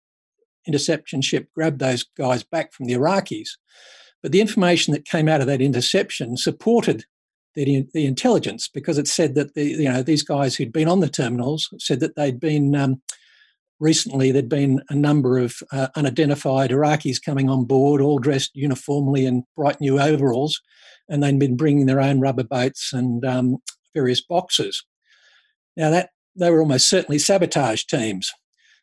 [0.68, 3.50] interception ship grabbed those guys back from the Iraqis.
[4.22, 7.06] But the information that came out of that interception supported
[7.56, 11.00] the, the intelligence because it said that the, you know these guys who'd been on
[11.00, 13.02] the terminals said that they'd been um,
[13.80, 19.26] recently there'd been a number of uh, unidentified Iraqis coming on board, all dressed uniformly
[19.26, 20.62] in bright new overalls,
[21.08, 23.58] and they'd been bringing their own rubber boats and um,
[23.94, 24.84] various boxes.
[25.80, 28.30] Now that they were almost certainly sabotage teams.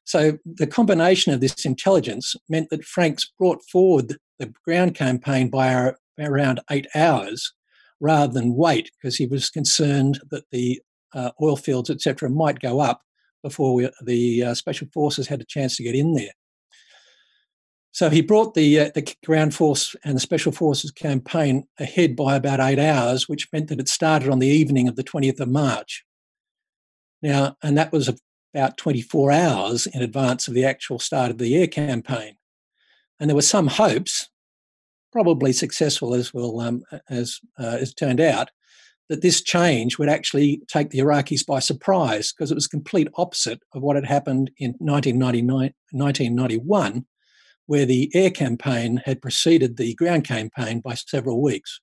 [0.05, 5.93] So the combination of this intelligence meant that Franks brought forward the ground campaign by
[6.19, 7.53] around eight hours
[8.01, 10.81] rather than wait because he was concerned that the
[11.15, 13.03] uh, oil fields, etc., might go up
[13.43, 16.33] before we, the uh, special forces had a chance to get in there.
[17.93, 22.37] So he brought the uh, the ground force and the special forces campaign ahead by
[22.37, 25.49] about eight hours, which meant that it started on the evening of the 20th of
[25.49, 26.06] March.
[27.23, 28.11] Now, and that was
[28.55, 32.37] about 24 hours in advance of the actual start of the air campaign.
[33.19, 34.29] And there were some hopes,
[35.13, 38.51] probably successful as well um, as uh, as turned out,
[39.09, 43.63] that this change would actually take the Iraqis by surprise because it was complete opposite
[43.73, 47.07] of what had happened in 1991,
[47.67, 51.81] where the air campaign had preceded the ground campaign by several weeks.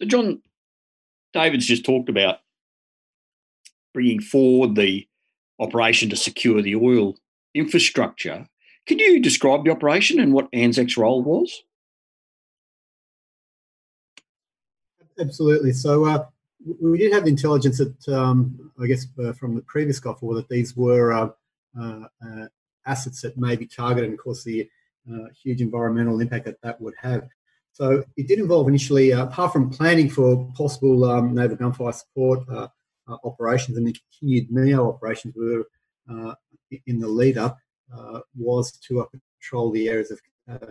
[0.00, 0.42] So, John,
[1.34, 2.38] David's just talked about
[3.92, 5.06] bringing forward the
[5.58, 7.16] operation to secure the oil
[7.54, 8.46] infrastructure.
[8.86, 11.62] Could you describe the operation and what ANZAC's role was?
[15.18, 15.72] Absolutely.
[15.72, 16.26] So uh,
[16.80, 20.48] we did have intelligence that, um, I guess, uh, from the previous Gulf War that
[20.48, 21.28] these were uh,
[21.80, 22.46] uh, uh
[22.86, 24.68] assets that may be targeted, and of course the
[25.10, 27.28] uh, huge environmental impact that that would have.
[27.74, 32.68] So it did involve initially, apart from planning for possible um, naval gunfire support, uh,
[33.24, 35.66] operations and the continued MEO operations, we were
[36.08, 36.34] uh,
[36.86, 37.54] in the leader
[37.92, 39.04] uh, was to uh,
[39.38, 40.70] patrol the areas of uh,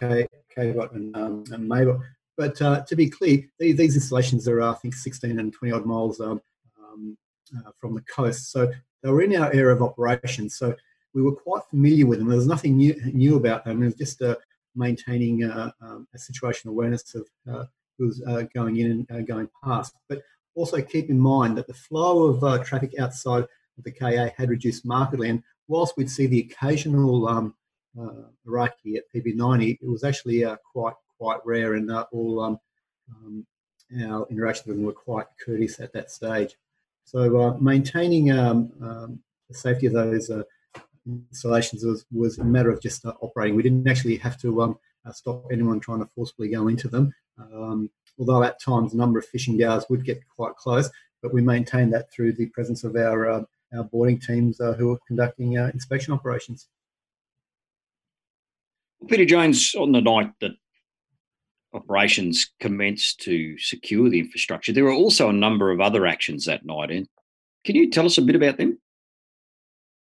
[0.00, 2.00] Kayabot and, um, and.
[2.36, 5.84] But uh, to be clear, these, these, installations are, I think, 16 and 20 odd
[5.84, 6.40] miles um,
[6.80, 7.18] um,
[7.56, 8.52] uh, from the coast.
[8.52, 8.72] So
[9.02, 10.48] they were in our area of operation.
[10.48, 10.74] So
[11.14, 12.28] we were quite familiar with them.
[12.28, 13.82] There was nothing new, new about them.
[13.82, 14.36] It was just uh,
[14.78, 17.64] maintaining uh, um, a situational awareness of uh,
[17.98, 19.94] who uh, going in and going past.
[20.08, 20.22] But
[20.54, 24.86] also keep in mind that the flow of traffic outside of the KAA had reduced
[24.86, 25.28] markedly.
[25.28, 27.54] And whilst we'd see the occasional um,
[28.46, 32.60] Iraqi at PB90, it was actually quite quite rare, and all um,
[33.10, 33.46] um,
[34.04, 36.56] our interactions with them were quite courteous at that stage.
[37.04, 40.42] So uh, maintaining um, um, the safety of those uh,
[41.08, 43.56] installations was, was a matter of just uh, operating.
[43.56, 44.78] We didn't actually have to um,
[45.12, 47.12] stop anyone trying to forcibly go into them.
[47.38, 50.90] Um, although at times a number of fishing guards would get quite close,
[51.22, 53.44] but we maintained that through the presence of our
[53.76, 56.68] our boarding teams who were conducting inspection operations.
[59.06, 60.52] Peter Jones, on the night that
[61.72, 66.64] operations commenced to secure the infrastructure, there were also a number of other actions that
[66.64, 66.90] night.
[66.90, 67.06] And
[67.64, 68.77] can you tell us a bit about them?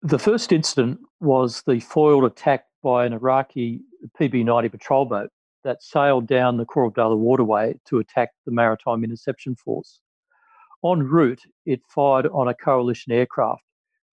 [0.03, 3.81] The first incident was the foiled attack by an Iraqi
[4.19, 5.29] PB 90 patrol boat
[5.63, 9.99] that sailed down the Abdullah waterway to attack the Maritime Interception Force.
[10.83, 13.61] En route, it fired on a coalition aircraft,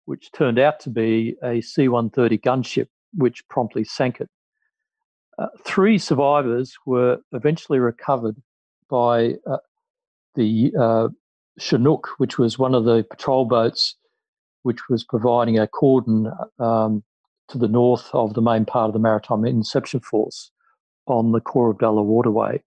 [0.05, 4.29] which turned out to be a C 130 gunship, which promptly sank it.
[5.37, 8.37] Uh, three survivors were eventually recovered
[8.89, 9.57] by uh,
[10.35, 11.09] the uh,
[11.59, 13.97] Chinook, which was one of the patrol boats
[14.63, 17.03] which was providing a cordon um,
[17.49, 20.51] to the north of the main part of the Maritime Interception Force
[21.05, 22.61] on the Khor Abdullah waterway.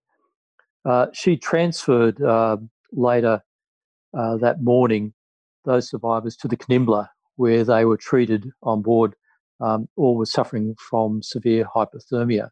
[0.85, 2.57] Uh, she transferred uh,
[2.93, 3.43] later
[4.17, 5.13] uh, that morning
[5.65, 9.15] those survivors to the Kanimbla, where they were treated on board.
[9.59, 12.49] Um, all were suffering from severe hypothermia.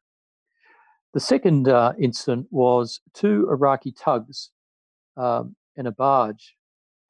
[1.13, 4.49] The second uh, incident was two Iraqi tugs
[5.15, 6.55] um, and a barge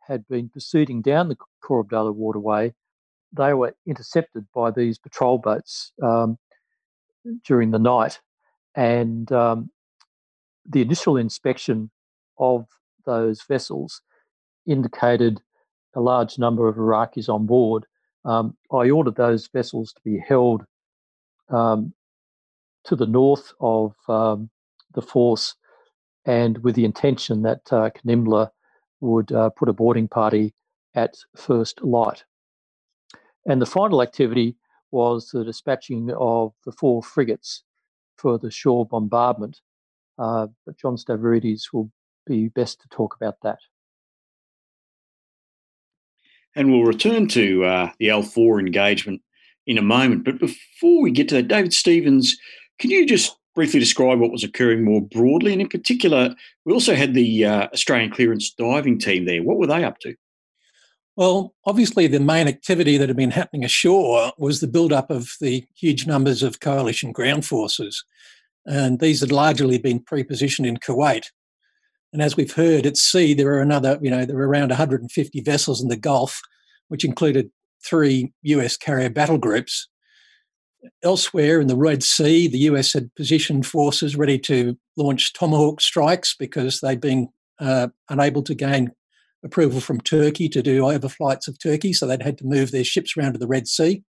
[0.08, 2.74] had been proceeding down the Khor waterway.
[3.34, 6.38] They were intercepted by these patrol boats um,
[7.44, 8.20] during the night,
[8.76, 9.72] and um,
[10.68, 11.92] the initial inspection
[12.38, 12.68] of
[13.06, 14.02] those vessels
[14.66, 15.42] indicated
[15.96, 17.86] a large number of Iraqis on board.
[18.26, 20.66] Um, I ordered those vessels to be held
[21.50, 21.94] um,
[22.86, 24.50] to the north of um,
[24.94, 25.56] the force
[26.26, 27.90] and with the intention that uh,
[29.02, 30.54] would uh, put a boarding party
[30.96, 32.24] at first light.
[33.46, 34.56] And the final activity
[34.92, 37.64] was the dispatching of the four frigates
[38.18, 39.60] for the shore bombardment.
[40.18, 41.92] Uh, but John Stavridis will
[42.26, 43.60] be best to talk about that.
[46.56, 49.22] And we'll return to uh, the Al Faw engagement
[49.68, 50.24] in a moment.
[50.24, 52.38] But before we get to that, David Stevens,
[52.80, 55.54] can you just briefly describe what was occurring more broadly?
[55.54, 56.36] And in particular,
[56.66, 59.42] we also had the uh, Australian clearance diving team there.
[59.42, 60.16] What were they up to?
[61.16, 65.66] Well, obviously, the main activity that had been happening ashore was the build-up of the
[65.74, 68.04] huge numbers of coalition ground forces.
[68.66, 71.28] And these had largely been pre-positioned in Kuwait.
[72.12, 75.42] And as we've heard, at sea, there are another, you know, there were around 150
[75.42, 76.42] vessels in the Gulf,
[76.90, 77.50] which included
[77.86, 79.88] three US carrier battle groups
[81.04, 86.36] Elsewhere in the Red Sea, the US had positioned forces ready to launch Tomahawk strikes
[86.38, 87.30] because they'd been
[87.60, 88.92] uh, unable to gain
[89.44, 93.16] approval from Turkey to do overflights of Turkey, so they'd had to move their ships
[93.16, 94.04] around to the Red Sea.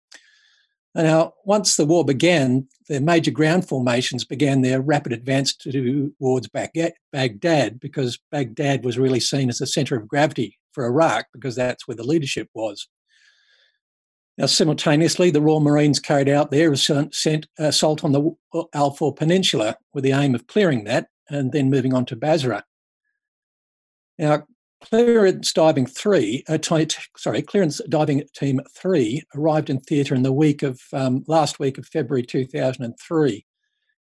[0.94, 7.80] Now, once the war began, their major ground formations began their rapid advance towards Baghdad
[7.80, 11.96] because Baghdad was really seen as the centre of gravity for Iraq because that's where
[11.96, 12.88] the leadership was.
[14.37, 18.37] Now, simultaneously, the Royal Marines carried out their assault on the
[18.74, 22.64] Al Faw Peninsula with the aim of clearing that and then moving on to Basra.
[24.18, 24.45] Now,
[24.80, 30.32] Clearance Diving Three, uh, t- sorry, Clearance Diving Team Three arrived in theatre in the
[30.32, 33.47] week of um, last week of February 2003,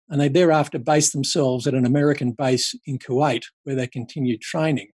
[0.09, 4.87] and they thereafter based themselves at an American base in Kuwait, where they continued training.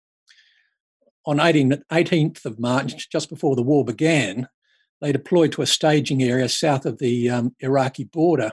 [1.24, 4.48] On 18, 18th of March, just before the war began,
[5.00, 8.52] they deployed to a staging area south of the um, Iraqi border.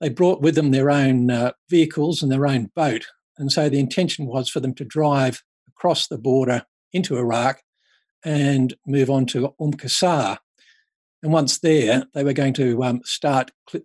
[0.00, 3.06] They brought with them their own uh, vehicles and their own boat.
[3.38, 7.62] And so the intention was for them to drive across the border into Iraq
[8.24, 10.38] and move on to Umm Qasr.
[11.22, 13.84] And once there, they were going to um, start cl-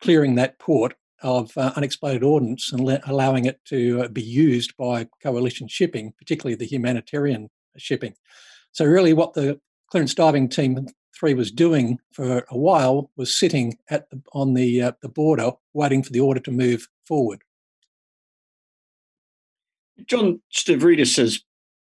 [0.00, 4.76] clearing that port of uh, unexploded ordnance and le- allowing it to uh, be used
[4.76, 8.14] by coalition shipping, particularly the humanitarian shipping.
[8.72, 9.60] So, really, what the
[9.92, 14.80] clearance diving team three was doing for a while was sitting at the, on the
[14.80, 17.42] uh, the border, waiting for the order to move forward.
[20.06, 21.42] John Stavridis, as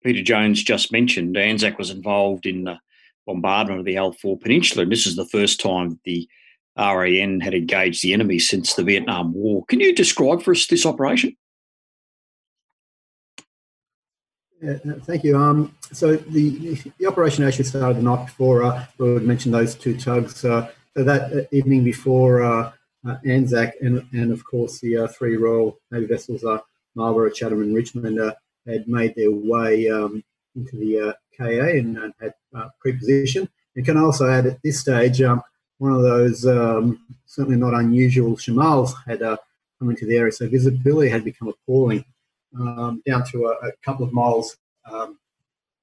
[0.02, 2.80] Peter Jones just mentioned, ANZAC was involved in the
[3.24, 6.28] bombardment of the Al Faw Peninsula, and this is the first time the
[6.76, 9.64] RAN had engaged the enemy since the Vietnam War.
[9.66, 11.36] Can you describe for us this operation?
[14.62, 15.36] Yeah, thank you.
[15.36, 18.62] Um, so the, the operation actually started the night before.
[18.62, 20.44] Uh, Lord mentioned those two tugs.
[20.44, 22.70] Uh, so that evening before uh,
[23.04, 26.58] uh, Anzac, and and of course the uh, three Royal Navy vessels, uh,
[26.94, 28.34] Marlborough, Chatham, and Richmond, uh,
[28.64, 30.22] had made their way um,
[30.54, 33.48] into the uh, KAA and, and had uh, preposition.
[33.74, 35.42] And can also add at this stage, um,
[35.78, 39.38] one of those um, certainly not unusual shamals had uh,
[39.80, 42.04] come into the area, so visibility had become appalling
[42.58, 44.56] um, down to a, a, couple of miles
[44.90, 45.18] um,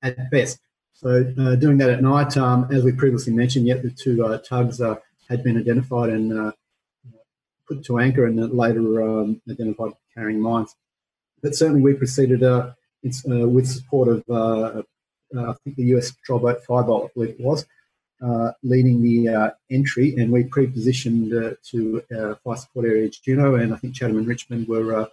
[0.01, 0.59] at best.
[0.93, 4.37] So uh, doing that at night, um, as we previously mentioned, yet the two uh,
[4.39, 4.95] tugs uh,
[5.29, 6.51] had been identified and uh,
[7.67, 10.75] put to anchor and later um, identified carrying mines.
[11.41, 12.71] But certainly we proceeded uh,
[13.23, 14.81] with support of, uh,
[15.37, 17.65] I think, the US patrol boat Firebolt, I believe it was,
[18.61, 21.31] leading the entry, and we pre-positioned
[21.71, 22.03] to
[22.43, 25.07] fire support area Juno, and I think Chatham and Richmond were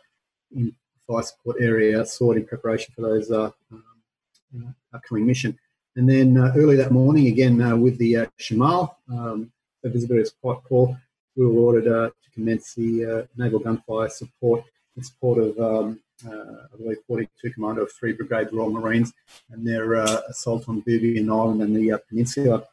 [0.53, 0.75] in
[1.07, 5.59] fire support area sought in preparation for those uh, um, upcoming mission.
[5.97, 9.51] And then uh, early that morning, again uh, with the uh, Shamal, um,
[9.83, 11.01] the visibility was quite poor.
[11.37, 14.65] We were ordered uh, to commence the uh, naval gunfire support
[14.97, 19.13] in support of, um, I believe, 42 Commando of 3 Brigade Royal Marines
[19.51, 22.65] and their assault on Bubiyan Island and the peninsula.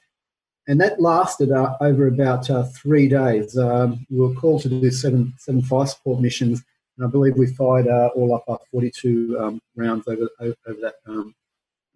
[0.67, 3.57] And that lasted over about three days.
[3.57, 6.63] Um, we were called to do seven, seven fire support missions
[6.97, 10.95] and I believe we fired uh, all up uh, 42 um, rounds over, over, that
[11.07, 11.33] um,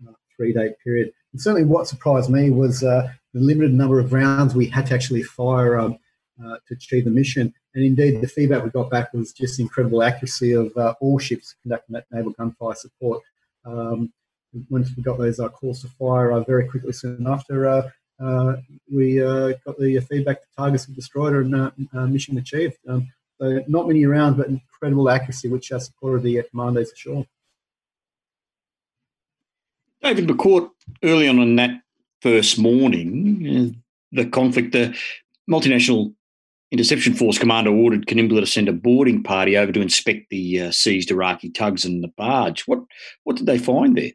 [0.08, 1.12] uh, three day period.
[1.34, 4.96] And certainly, what surprised me was uh, the limited number of rounds we had to
[4.96, 6.00] actually fire um,
[6.44, 7.54] uh, to achieve the mission.
[7.76, 11.56] And indeed, the feedback we got back was just incredible accuracy of uh, all ships
[11.62, 13.22] conducting that naval gunfire support.
[13.66, 14.12] Um,
[14.70, 17.92] once we got those calls to fire very quickly soon after,
[18.92, 22.78] we got the feedback the targets were destroyed and mission achieved.
[22.88, 23.08] Um,
[23.40, 27.26] so not many around, but incredible accuracy, which has supported the commandos for sure.
[30.02, 30.70] David McCourt,
[31.04, 31.82] early on in that
[32.22, 33.78] first morning, uh,
[34.12, 34.96] the conflict, the
[35.50, 36.14] multinational
[36.72, 40.72] interception force commander ordered Kanimbla to send a boarding party over to inspect the uh,
[40.72, 42.64] seized Iraqi tugs and the barge.
[42.64, 42.80] What
[43.24, 44.12] what did they find there?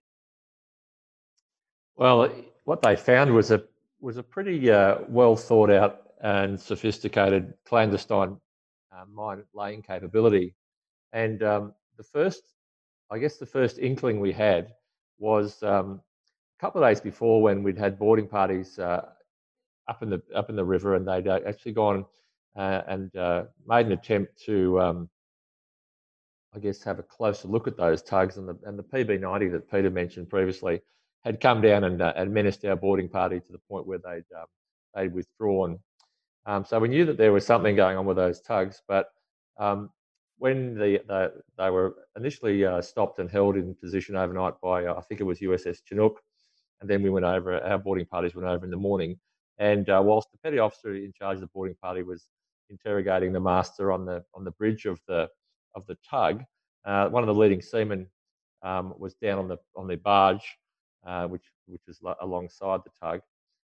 [1.96, 2.30] Well,
[2.64, 3.62] what they found was a
[4.00, 8.38] was a pretty uh, well thought out and sophisticated clandestine
[9.12, 10.54] mine laying capability.
[11.12, 12.42] And um, the first,
[13.10, 14.72] I guess, the first inkling we had
[15.18, 16.00] was um,
[16.58, 19.06] a couple of days before when we'd had boarding parties uh,
[19.88, 22.04] up in the up in the river, and they'd uh, actually gone
[22.56, 25.08] uh, and uh, made an attempt to, um,
[26.54, 28.36] I guess, have a closer look at those tugs.
[28.36, 30.80] And the and the PB90 that Peter mentioned previously
[31.24, 34.46] had come down and, uh, and our boarding party to the point where they'd um,
[34.94, 35.78] they'd withdrawn
[36.46, 39.06] um, so we knew that there was something going on with those tugs, but
[39.58, 39.90] um,
[40.38, 44.94] when the, the, they were initially uh, stopped and held in position overnight by, uh,
[44.94, 46.20] I think it was USS Chinook,
[46.80, 49.18] and then we went over, our boarding parties went over in the morning.
[49.58, 52.26] And uh, whilst the petty officer in charge of the boarding party was
[52.70, 55.28] interrogating the master on the on the bridge of the
[55.76, 56.42] of the tug,
[56.84, 58.08] uh, one of the leading seamen
[58.62, 60.56] um, was down on the on the barge,
[61.06, 63.20] uh, which which was alongside the tug,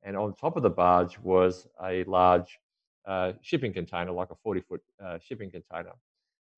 [0.03, 2.59] and on top of the barge was a large
[3.05, 5.91] uh, shipping container, like a 40 foot uh, shipping container.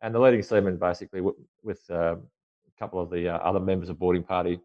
[0.01, 3.89] And the leading seaman, basically, w- with uh, a couple of the uh, other members
[3.89, 4.59] of boarding party,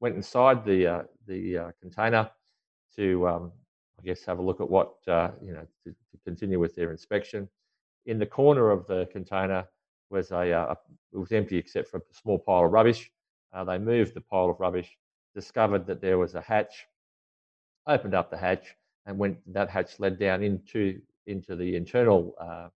[0.00, 2.30] went inside the uh, the uh, container
[2.96, 3.52] to, um,
[3.98, 7.48] I guess, have a look at what you know to, to, continue with their inspection.
[8.06, 9.66] In the corner of the container
[10.10, 10.76] was a, a
[11.12, 13.10] it was empty except for a small pile of rubbish.
[13.66, 14.98] they moved the pile of rubbish,
[15.34, 16.86] discovered that there was a hatch
[17.86, 18.74] opened up the hatch
[19.06, 22.68] and went that hatch led down into into the internal uh,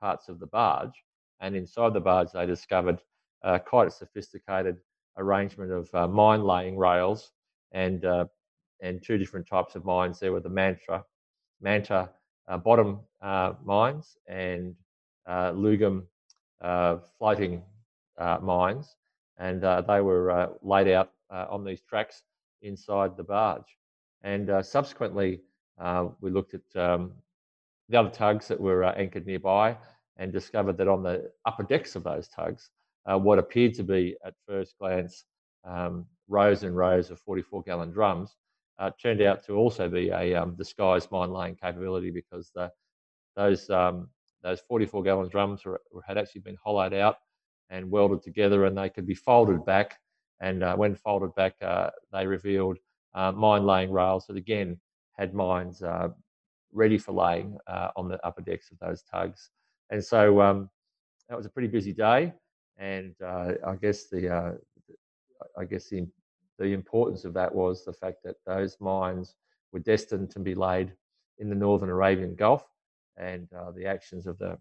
[0.00, 1.04] parts of the barge.
[1.40, 3.00] And inside the barge they discovered
[3.42, 4.78] uh, quite a sophisticated
[5.18, 7.32] arrangement of uh, mine laying rails
[7.72, 8.26] and uh,
[8.80, 10.20] and two different types of mines.
[10.20, 11.04] There were the mantra
[11.60, 12.10] manta
[12.48, 14.74] uh, bottom uh, mines and
[15.28, 16.04] LUGM
[17.18, 17.62] floating
[18.40, 18.96] mines.
[19.38, 22.22] And they were laid out on these tracks
[22.62, 23.76] inside the barge
[24.26, 25.40] and uh, subsequently,
[25.78, 27.12] uh, we looked at um,
[27.88, 29.76] the other tugs that were uh, anchored nearby
[30.16, 32.70] and discovered that on the upper decks of those tugs,
[33.06, 35.26] uh, what appeared to be at first glance
[35.64, 38.34] um, rows and rows of 44 gallon drums
[38.80, 42.68] uh, turned out to also be a um, disguised mine laying capability because the,
[43.36, 44.08] those um,
[44.42, 47.18] those 44 gallon drums were, had actually been hollowed out
[47.70, 50.00] and welded together, and they could be folded back.
[50.40, 52.78] And uh, when folded back, uh, they revealed
[53.14, 54.78] uh, mine laying rails that again
[55.12, 56.08] had mines uh,
[56.72, 59.50] ready for laying uh, on the upper decks of those tugs.
[59.90, 60.68] And so um,
[61.28, 62.32] that was a pretty busy day,
[62.78, 64.58] and I guess the
[65.58, 66.06] I guess the
[66.58, 69.34] the importance of that was the fact that those mines
[69.72, 70.92] were destined to be laid
[71.38, 72.64] in the northern Arabian Gulf,
[73.16, 74.58] and uh, the actions of the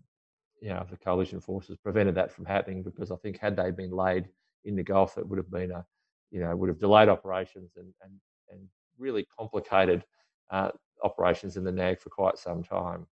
[0.61, 3.91] you know the coalition forces prevented that from happening because I think had they been
[3.91, 4.27] laid
[4.65, 5.85] in the Gulf, it would have been a
[6.31, 8.13] you know would have delayed operations and and
[8.51, 8.61] and
[8.97, 10.03] really complicated
[10.51, 10.69] uh,
[11.03, 13.05] operations in the NAG for quite some time.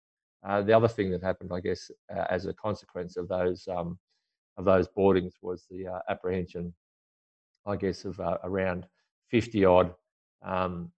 [0.43, 3.97] Uh, the other thing that happened, I guess, uh, as a consequence of those um,
[4.57, 6.73] of those boardings was the uh, apprehension
[7.65, 8.87] I guess, of uh, around
[9.29, 9.93] 50 odd
[10.41, 10.91] um,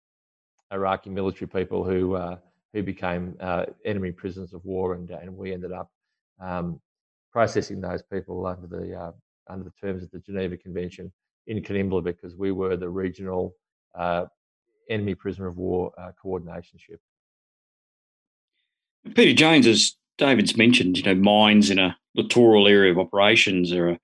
[0.72, 2.38] Iraqi military people who uh,
[2.74, 5.92] who became uh, enemy prisoners of war, and and we ended up
[6.40, 6.80] um,
[7.32, 9.14] processing those people under the
[9.50, 11.12] under the terms of the Geneva Convention
[11.48, 13.56] in Kanimbla because we were the regional
[14.90, 17.00] enemy prisoner of war uh, coordination ship.
[19.16, 23.90] Peter Jones, as David's mentioned, you know, mines in a littoral area of operations are
[23.90, 24.00] a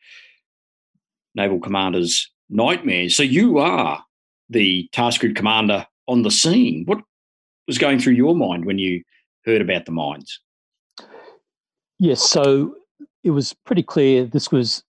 [1.35, 3.09] naval commander's nightmare.
[3.09, 4.03] So you are
[4.49, 6.83] the task group commander on the scene.
[6.85, 6.99] What
[7.67, 9.03] was going through your mind when you
[9.45, 10.39] heard about the mines?
[11.99, 12.75] Yes, so
[13.23, 14.83] it was pretty clear this was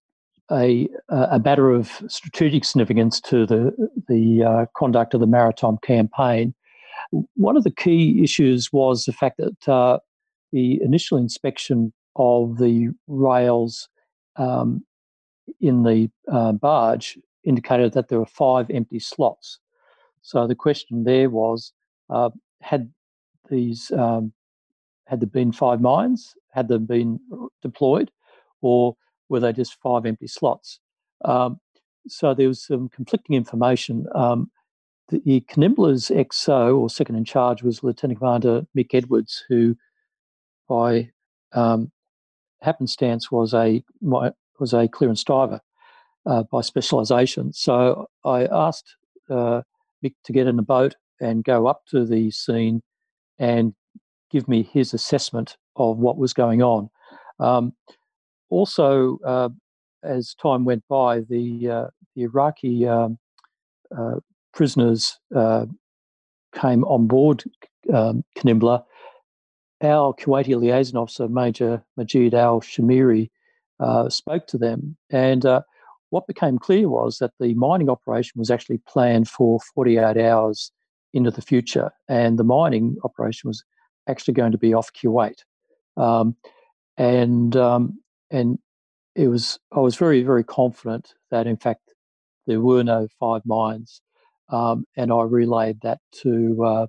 [0.53, 3.73] a, a matter of strategic significance to the
[4.09, 6.55] the uh, conduct of the maritime campaign.
[7.35, 9.99] One of the key issues was the fact that uh,
[10.53, 13.89] the initial inspection of the rails
[14.37, 14.85] um,
[15.61, 19.59] in the uh, barge indicated that there were five empty slots.
[20.23, 21.73] So the question there was,
[22.11, 22.31] uh,
[22.61, 22.91] had
[23.49, 24.33] these um,
[25.07, 26.35] had there been five mines?
[26.53, 27.19] Had they been
[27.63, 28.11] deployed,
[28.61, 28.97] or
[29.31, 30.81] were they just five empty slots?
[31.25, 31.61] Um,
[32.09, 34.07] so there was some conflicting information.
[34.15, 34.51] Um,
[35.09, 39.77] the Kanimbla's XO or second in charge was Lieutenant Commander Mick Edwards, who,
[40.69, 41.11] by
[41.53, 41.91] um,
[42.61, 45.61] happenstance, was a was a clearance diver
[46.27, 47.53] uh, by specialisation.
[47.53, 48.97] So I asked
[49.29, 49.63] uh,
[50.05, 52.83] Mick to get in a boat and go up to the scene
[53.39, 53.75] and
[54.31, 56.89] give me his assessment of what was going on.
[57.41, 57.73] Um,
[58.51, 59.49] also, uh,
[60.03, 63.19] as time went by, the uh, the Iraqi um,
[63.97, 64.17] uh,
[64.53, 65.67] prisoners uh,
[66.55, 67.45] came on board
[67.93, 68.85] um, Kanimbla.
[69.83, 73.31] Our Kuwaiti liaison officer, Major Majid Al Shamiri,
[74.11, 75.45] spoke to them, and
[76.11, 80.73] what became clear was that the mining operation was actually planned for 48 hours
[81.15, 83.65] into the future, and the mining operation was
[84.09, 85.45] actually going to be off Kuwait.
[85.97, 86.37] Um,
[86.99, 87.99] and um,
[88.31, 88.59] and
[89.15, 91.81] it was I was very very confident that in fact
[92.47, 94.01] there were no five mines,
[94.49, 96.87] um, and I relayed that to uh,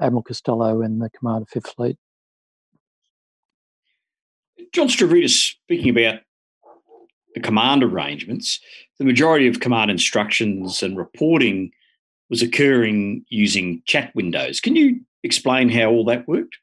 [0.00, 1.96] Admiral Costello and the Commander of Fifth Fleet.
[4.72, 6.20] John Stavridis speaking about
[7.34, 8.60] the command arrangements,
[8.98, 11.70] the majority of command instructions and reporting
[12.30, 14.60] was occurring using chat windows.
[14.60, 16.58] Can you explain how all that worked?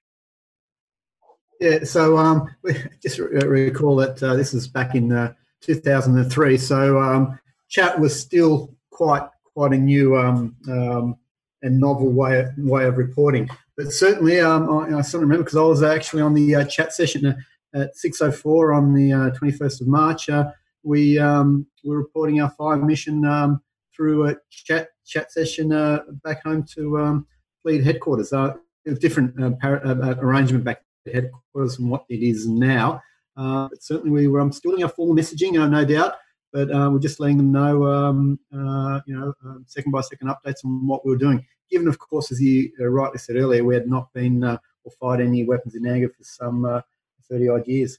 [1.64, 2.53] Yeah, so um,
[3.01, 6.57] just recall that uh, this was back in uh, 2003.
[6.57, 7.39] So um,
[7.70, 11.16] chat was still quite quite a new um, um
[11.61, 13.49] and novel way way of reporting.
[13.78, 16.91] But certainly, um, I, I still remember because I was actually on the uh, chat
[16.91, 17.28] session
[17.74, 19.11] at 6:04 on the
[19.41, 20.28] 21st uh, of March.
[20.28, 20.51] Uh,
[20.84, 23.61] we um, we're reporting our fire mission um,
[23.95, 27.26] through a chat chat session uh, back home to um,
[27.61, 28.34] Fleet headquarters.
[28.34, 28.55] Uh,
[28.99, 33.01] different uh, par- uh, uh, arrangement back headquarters from what it is now.
[33.35, 36.15] Uh, but certainly, we were um, still doing our full messaging, no doubt.
[36.51, 40.87] But we're just letting them know, um, you know, um, second by second updates on
[40.87, 41.43] what we were doing.
[41.71, 45.45] Given, of course, as you rightly said earlier, we had not been or fired any
[45.45, 46.83] weapons in anger for some
[47.27, 47.97] 30 odd years.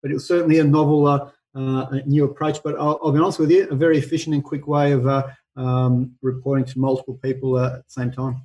[0.00, 2.62] But it was certainly a novel uh, new approach.
[2.62, 5.26] But I'll, I'll, be honest with you, a very efficient and quick way of uh,
[5.56, 8.42] um, reporting to multiple people uh, at the same time.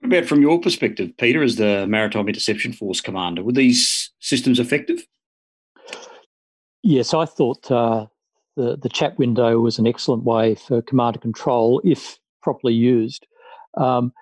[0.00, 3.42] What about from your perspective, Peter, as the Maritime Interception Force commander?
[3.42, 5.04] Were these systems effective?
[6.82, 8.06] Yes, I thought uh,
[8.56, 13.26] the the chat window was an excellent way for commander control if properly used.
[13.76, 14.12] Um,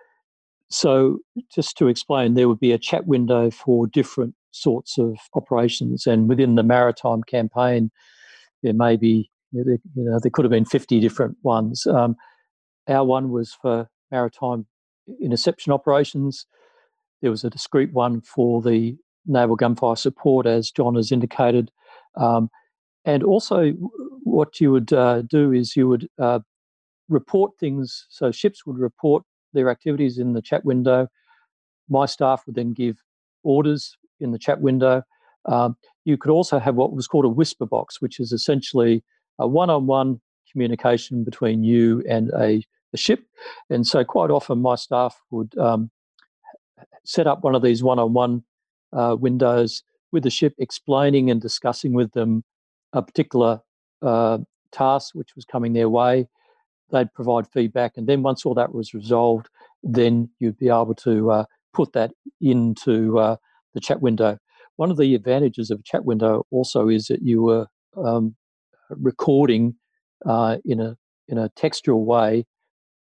[0.70, 1.18] so,
[1.54, 6.06] just to explain, there would be a chat window for different sorts of operations.
[6.06, 7.90] And within the maritime campaign,
[8.62, 11.86] there may be, you know, there, could have been 50 different ones.
[11.86, 12.16] Um,
[12.88, 14.66] our one was for maritime
[15.20, 16.46] interception operations.
[17.22, 18.96] There was a discrete one for the
[19.26, 21.70] naval gunfire support, as John has indicated.
[22.16, 22.50] Um,
[23.04, 23.72] and also,
[24.24, 26.40] what you would uh, do is you would uh,
[27.08, 28.06] report things.
[28.08, 31.08] So ships would report their activities in the chat window.
[31.88, 32.96] My staff would then give
[33.42, 35.02] orders in the chat window.
[35.46, 39.04] Um, you could also have what was called a whisper box, which is essentially
[39.38, 43.24] a one-on-one communication between you and a, a ship.
[43.70, 45.90] And so, quite often, my staff would um,
[47.04, 48.42] set up one of these one-on-one
[48.92, 49.82] uh, windows
[50.12, 52.44] with the ship, explaining and discussing with them
[52.92, 53.60] a particular
[54.02, 54.38] uh,
[54.72, 56.28] task which was coming their way.
[56.90, 59.48] They'd provide feedback, and then once all that was resolved,
[59.82, 63.36] then you'd be able to uh, put that into uh,
[63.74, 64.38] the chat window.
[64.76, 67.66] One of the advantages of a chat window also is that you were
[67.96, 68.36] um,
[68.90, 69.74] recording
[70.24, 70.96] uh, in a
[71.28, 72.46] in a textual way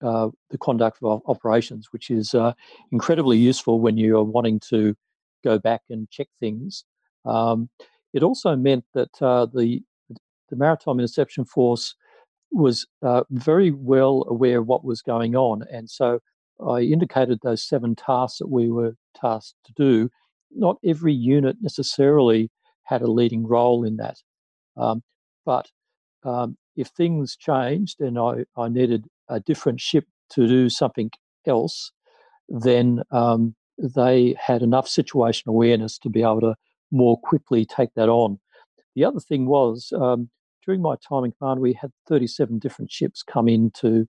[0.01, 2.53] uh, the conduct of operations, which is uh,
[2.91, 4.95] incredibly useful when you are wanting to
[5.43, 6.83] go back and check things.
[7.25, 7.69] Um,
[8.13, 9.81] it also meant that uh, the
[10.49, 11.93] the Maritime Interception Force
[12.51, 16.19] was uh, very well aware of what was going on, and so
[16.65, 20.09] I indicated those seven tasks that we were tasked to do.
[20.51, 22.49] Not every unit necessarily
[22.83, 24.17] had a leading role in that,
[24.77, 25.03] um,
[25.45, 25.67] but
[26.23, 31.09] um, if things changed and I, I needed a different ship to do something
[31.45, 31.91] else,
[32.49, 36.55] then um, they had enough situational awareness to be able to
[36.91, 38.39] more quickly take that on.
[38.95, 40.29] The other thing was um,
[40.65, 44.07] during my time in command, we had 37 different ships come into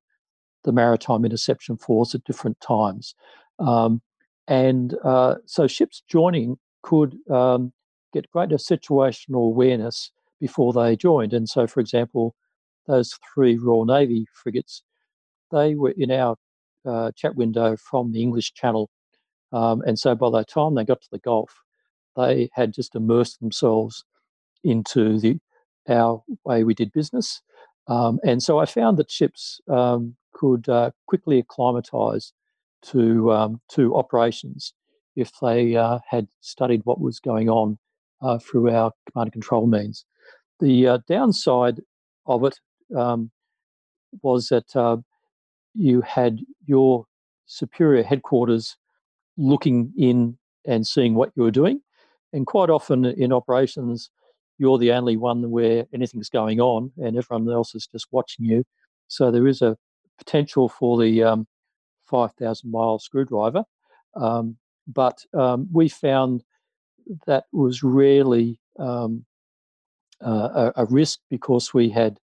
[0.64, 3.14] the Maritime Interception Force at different times.
[3.58, 4.02] Um,
[4.48, 7.72] and uh, so ships joining could um,
[8.12, 10.10] get greater situational awareness
[10.40, 11.32] before they joined.
[11.32, 12.34] And so, for example,
[12.86, 14.82] those three Royal Navy frigates,
[15.50, 16.36] they were in our
[16.86, 18.90] uh, chat window from the English Channel.
[19.52, 21.62] Um, and so by the time they got to the Gulf,
[22.16, 24.04] they had just immersed themselves
[24.64, 25.38] into the
[25.88, 27.40] our way we did business.
[27.86, 32.32] Um, and so I found that ships um, could uh, quickly acclimatise
[32.82, 34.74] to um, to operations
[35.16, 37.78] if they uh, had studied what was going on
[38.22, 40.04] uh, through our command and control means.
[40.60, 41.80] The uh, downside
[42.26, 42.58] of it
[42.96, 43.30] um,
[44.22, 44.98] was that uh,
[45.74, 47.04] you had your
[47.46, 48.76] superior headquarters
[49.36, 51.80] looking in and seeing what you were doing,
[52.32, 54.10] and quite often in operations,
[54.58, 58.64] you're the only one where anything's going on, and everyone else is just watching you.
[59.06, 59.76] So there is a
[60.18, 61.46] potential for the um,
[62.08, 63.64] 5,000 mile screwdriver.
[64.16, 64.56] Um,
[64.86, 66.42] but um, we found
[67.26, 69.24] that was rarely um,
[70.24, 72.18] uh, a, a, risk because we had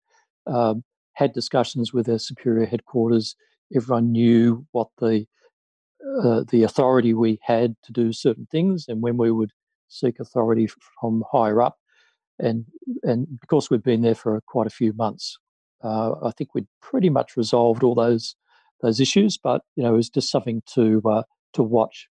[0.47, 0.83] um,
[1.15, 3.37] had discussions with our superior headquarters.
[3.75, 5.27] Everyone knew what the
[6.23, 9.51] uh, the authority we had to do certain things, and when we would
[9.89, 10.69] seek authority
[11.01, 11.77] from higher up,
[12.39, 12.67] and
[13.03, 15.39] and because we've been there for quite a few months,
[15.83, 18.37] uh, I think we'd pretty much resolved all those
[18.83, 19.39] those issues.
[19.39, 21.23] But you know, it was just something to uh,
[21.55, 22.09] to watch.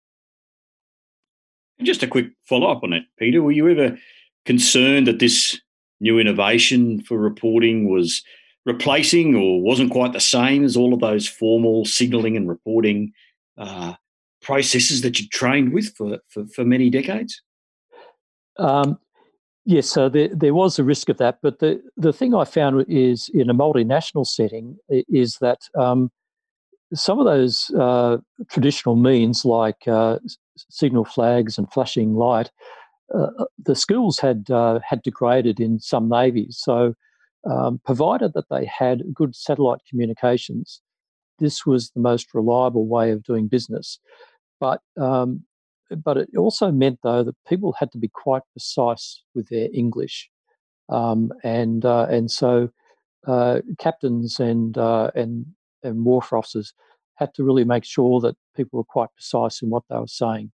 [1.83, 3.43] Just a quick follow up on that, Peter.
[3.43, 3.99] Were you ever
[4.45, 5.61] concerned that this
[6.01, 8.23] new innovation for reporting was
[8.65, 13.13] replacing or wasn't quite the same as all of those formal signalling and reporting
[13.59, 13.95] uh,
[14.41, 17.43] processes that you trained with for, for, for many decades?
[18.59, 18.99] Um,
[19.65, 21.39] Yes, so there, there was a risk of that.
[21.41, 26.11] But the, the thing I found is in a multinational setting is that um,
[26.95, 28.19] some of those uh,
[28.51, 30.19] traditional means like uh,
[30.69, 32.51] signal flags and flashing light,
[33.15, 36.59] uh, uh the skills had uh, had degraded in some navies.
[36.59, 36.95] So,
[37.49, 40.81] um, provided that they had good satellite communications,
[41.39, 43.99] this was the most reliable way of doing business.
[44.61, 45.45] But um,
[46.05, 50.31] but it also meant though that people had to be quite precise with their English,
[50.89, 52.71] um, and uh, and so
[53.27, 55.47] uh, captains and uh, and
[55.83, 56.73] and wharf officers
[57.17, 60.51] had to really make sure that people were quite precise in what they were saying.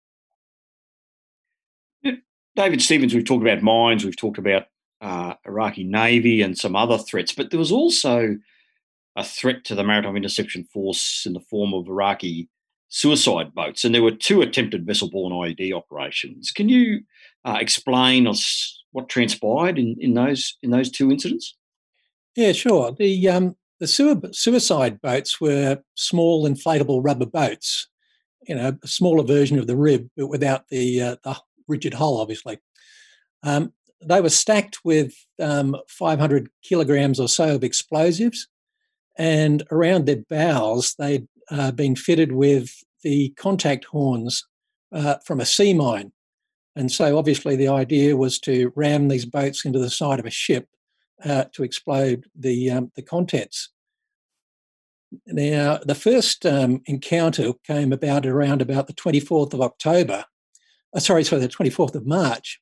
[2.57, 4.65] David Stevens, we've talked about mines, we've talked about
[5.01, 8.37] uh, Iraqi Navy and some other threats, but there was also
[9.17, 12.49] a threat to the Maritime Interception Force in the form of Iraqi
[12.89, 16.51] suicide boats, and there were two attempted vessel-borne IED operations.
[16.51, 17.03] Can you
[17.45, 21.57] uh, explain us what transpired in, in those in those two incidents?
[22.37, 22.93] Yeah, sure.
[22.93, 27.89] The um, the suicide boats were small inflatable rubber boats,
[28.47, 31.37] you know, a smaller version of the RIB, but without the uh, the
[31.67, 32.59] rigid hull, obviously.
[33.43, 33.73] Um,
[34.05, 38.49] they were stacked with um, 500 kilograms or so of explosives,
[39.17, 42.71] and around their bows, they'd uh, been fitted with
[43.03, 44.47] the contact horns
[44.93, 46.13] uh, from a sea mine.
[46.77, 50.31] And so, obviously, the idea was to ram these boats into the side of a
[50.31, 50.69] ship
[51.25, 53.71] uh, to explode the um, the contents.
[55.27, 60.27] Now, the first um, encounter came about around about the 24th of October,
[60.95, 62.61] uh, sorry, sorry, the 24th of March,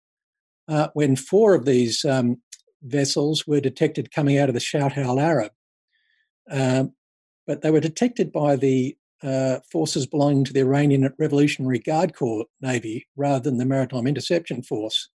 [0.68, 2.40] uh, when four of these um,
[2.82, 5.52] vessels were detected coming out of the Shatt Al Arab.
[6.50, 6.92] Um,
[7.46, 12.46] but they were detected by the uh, forces belonging to the Iranian Revolutionary Guard Corps
[12.60, 15.08] Navy rather than the Maritime Interception Force.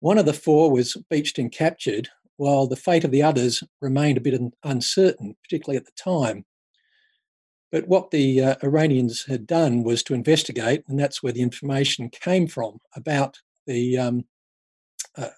[0.00, 4.18] One of the four was beached and captured, while the fate of the others remained
[4.18, 6.44] a bit uncertain, particularly at the time.
[7.72, 12.10] But what the uh, Iranians had done was to investigate, and that's where the information
[12.10, 14.24] came from about the um,
[15.16, 15.28] uh,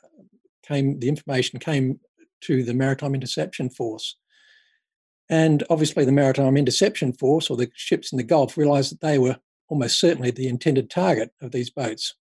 [0.66, 2.01] came the information came
[2.43, 4.16] to the Maritime Interception Force.
[5.29, 9.18] And obviously, the Maritime Interception Force or the ships in the Gulf realised that they
[9.18, 12.14] were almost certainly the intended target of these boats.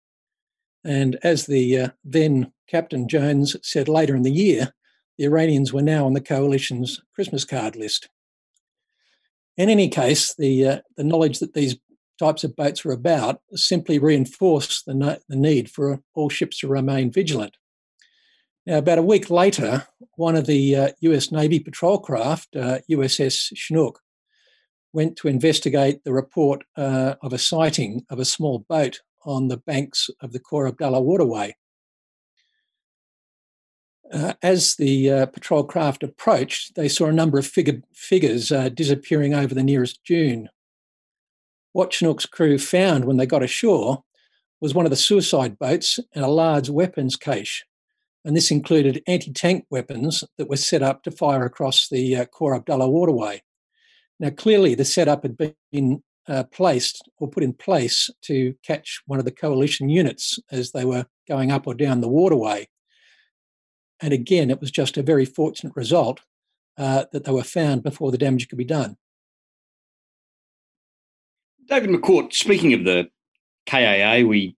[0.86, 4.74] And as the uh, then Captain Jones said later in the year,
[5.18, 8.10] the Iranians were now on the coalition's Christmas card list.
[9.58, 11.76] In any case, the, uh, the knowledge that these
[12.20, 16.68] types of boats were about simply reinforced the, no- the need for all ships to
[16.68, 17.57] remain vigilant.
[18.66, 23.51] Now, about a week later, one of the uh, US Navy patrol craft, uh, USS
[23.55, 23.99] Chinook,
[24.93, 29.57] went to investigate the report uh, of a sighting of a small boat on the
[29.57, 31.55] banks of the Khor Abdullah waterway.
[34.11, 38.70] Uh, as the uh, patrol craft approached, they saw a number of figure, figures uh,
[38.70, 40.49] disappearing over the nearest dune.
[41.74, 44.03] What Chinook's crew found when they got ashore
[44.61, 47.65] was one of the suicide boats and a large weapons cache.
[48.24, 52.26] And this included anti tank weapons that were set up to fire across the uh,
[52.26, 53.41] Khor Abdullah waterway.
[54.19, 55.38] Now, clearly, the setup had
[55.71, 60.71] been uh, placed or put in place to catch one of the coalition units as
[60.71, 62.69] they were going up or down the waterway.
[63.99, 66.21] And again, it was just a very fortunate result
[66.78, 68.95] uh, that they were found before the damage could be done.
[71.68, 73.09] David McCourt, speaking of the
[73.68, 74.55] KAA, we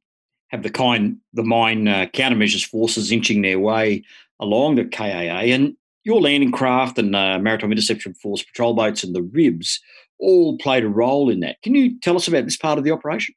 [0.50, 4.04] have the kind, the mine uh, countermeasures forces inching their way
[4.40, 9.16] along the KAA, and your landing craft and uh, maritime interception force patrol boats and
[9.16, 9.80] the RIBs
[10.20, 11.62] all played a role in that.
[11.62, 13.36] Can you tell us about this part of the operation?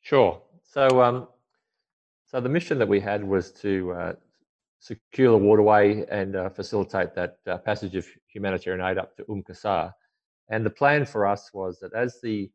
[0.00, 0.40] Sure.
[0.70, 1.28] So, um,
[2.26, 4.12] so the mission that we had was to uh,
[4.78, 9.42] secure the waterway and uh, facilitate that uh, passage of humanitarian aid up to Umm
[9.42, 9.92] Qasr.
[10.50, 12.50] And the plan for us was that as the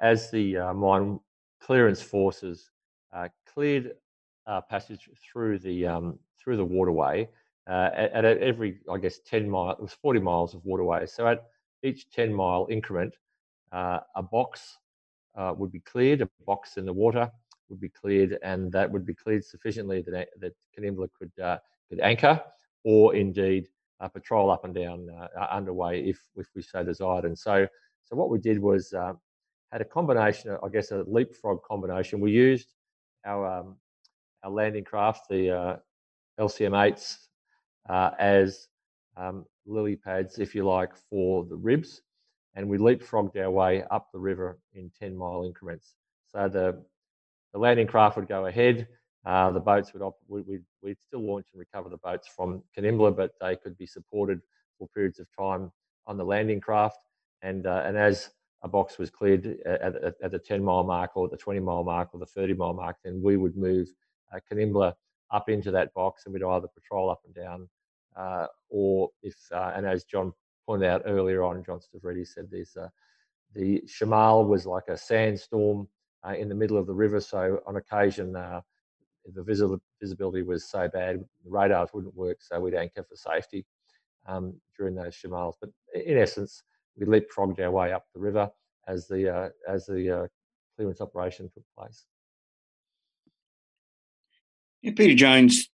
[0.00, 1.18] as the uh, mine
[1.60, 2.70] clearance forces
[3.12, 3.92] uh, cleared
[4.68, 7.28] passage through the um, through the waterway
[7.66, 11.06] at, at, every, I guess, ten mile, it was forty miles of waterway.
[11.06, 11.46] So at
[11.82, 13.14] each 10 mile increment,
[13.72, 14.78] uh, a box
[15.36, 17.30] uh, would be cleared, a box in the water
[17.68, 21.58] would be cleared, and that would be cleared sufficiently that, that Kanimbla could, uh,
[21.88, 22.40] could anchor
[22.84, 23.68] or indeed
[24.00, 27.24] uh, patrol up and down uh, underway if, if we so desired.
[27.24, 27.66] And so,
[28.04, 29.14] so what we did was uh,
[29.72, 32.20] had a combination, I guess, a leapfrog combination.
[32.20, 32.74] We used
[33.24, 33.76] our, um,
[34.42, 35.80] our landing craft, the
[36.38, 37.16] LCM8s,
[37.88, 38.68] as
[39.16, 42.02] um, lily pads, if you like, for the ribs.
[42.54, 45.94] And we leapfrogged our way up the river in 10 mile increments.
[46.26, 46.82] So the,
[47.52, 48.88] the landing craft would go ahead.
[49.26, 52.62] Uh, the boats would, op- we, would we'd still launch and recover the boats from
[52.76, 54.40] Kanimbla, but they could be supported
[54.78, 55.72] for periods of time
[56.06, 56.98] on the landing craft.
[57.42, 58.30] And, uh, and as
[58.62, 61.82] a box was cleared at, at, at, the 10 mile mark or the 20 mile
[61.82, 63.88] mark or the 30 mile mark, then we would move
[64.32, 64.94] uh, Kanimbla
[65.32, 67.68] up into that box and we'd either patrol up and down
[68.16, 70.32] uh, or if, uh, and as John
[70.66, 72.88] pointed out earlier on, John Stavridis said this, uh,
[73.54, 75.88] the Shamal was like a sandstorm
[76.26, 77.20] uh, in the middle of the river.
[77.20, 78.32] So on occasion,
[79.34, 83.64] the visi- visibility was so bad, the radars wouldn't work, so we'd anchor for safety
[84.26, 85.54] um, during those Shamals.
[85.60, 86.62] But in essence,
[86.96, 88.50] we leapfrogged our way up the river
[88.86, 90.28] as the uh, as the
[90.76, 92.04] clearance operation took place.
[94.82, 95.68] Yeah, Peter Jones,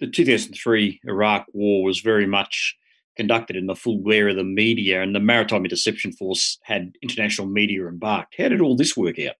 [0.00, 2.76] the 2003 Iraq War was very much
[3.16, 7.46] conducted in the full glare of the media, and the Maritime Interception Force had international
[7.46, 8.34] media embarked.
[8.38, 9.36] How did all this work out?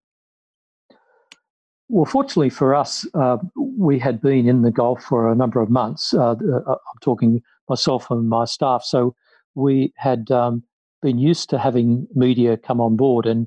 [1.89, 5.71] Well, fortunately for us, uh, we had been in the Gulf for a number of
[5.71, 6.13] months.
[6.13, 8.83] Uh, uh I'm talking myself and my staff.
[8.85, 9.15] So
[9.55, 10.63] we had um,
[11.01, 13.27] been used to having media come on board.
[13.27, 13.47] And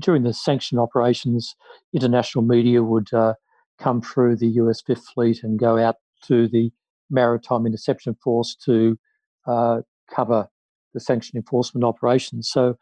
[0.00, 1.54] during the sanction operations,
[1.92, 3.34] international media would uh,
[3.78, 6.72] come through the US Fifth Fleet and go out to the
[7.10, 8.98] Maritime Interception Force to
[9.46, 10.48] uh, cover
[10.94, 12.48] the sanction enforcement operations.
[12.48, 12.78] So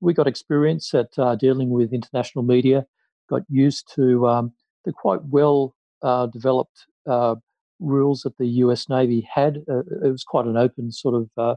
[0.00, 2.86] we got experience at uh, dealing with international media,
[3.28, 4.52] got used to um,
[4.84, 7.36] the quite well uh, developed uh,
[7.80, 9.58] rules that the US Navy had.
[9.68, 11.56] Uh, it was quite an open sort of uh,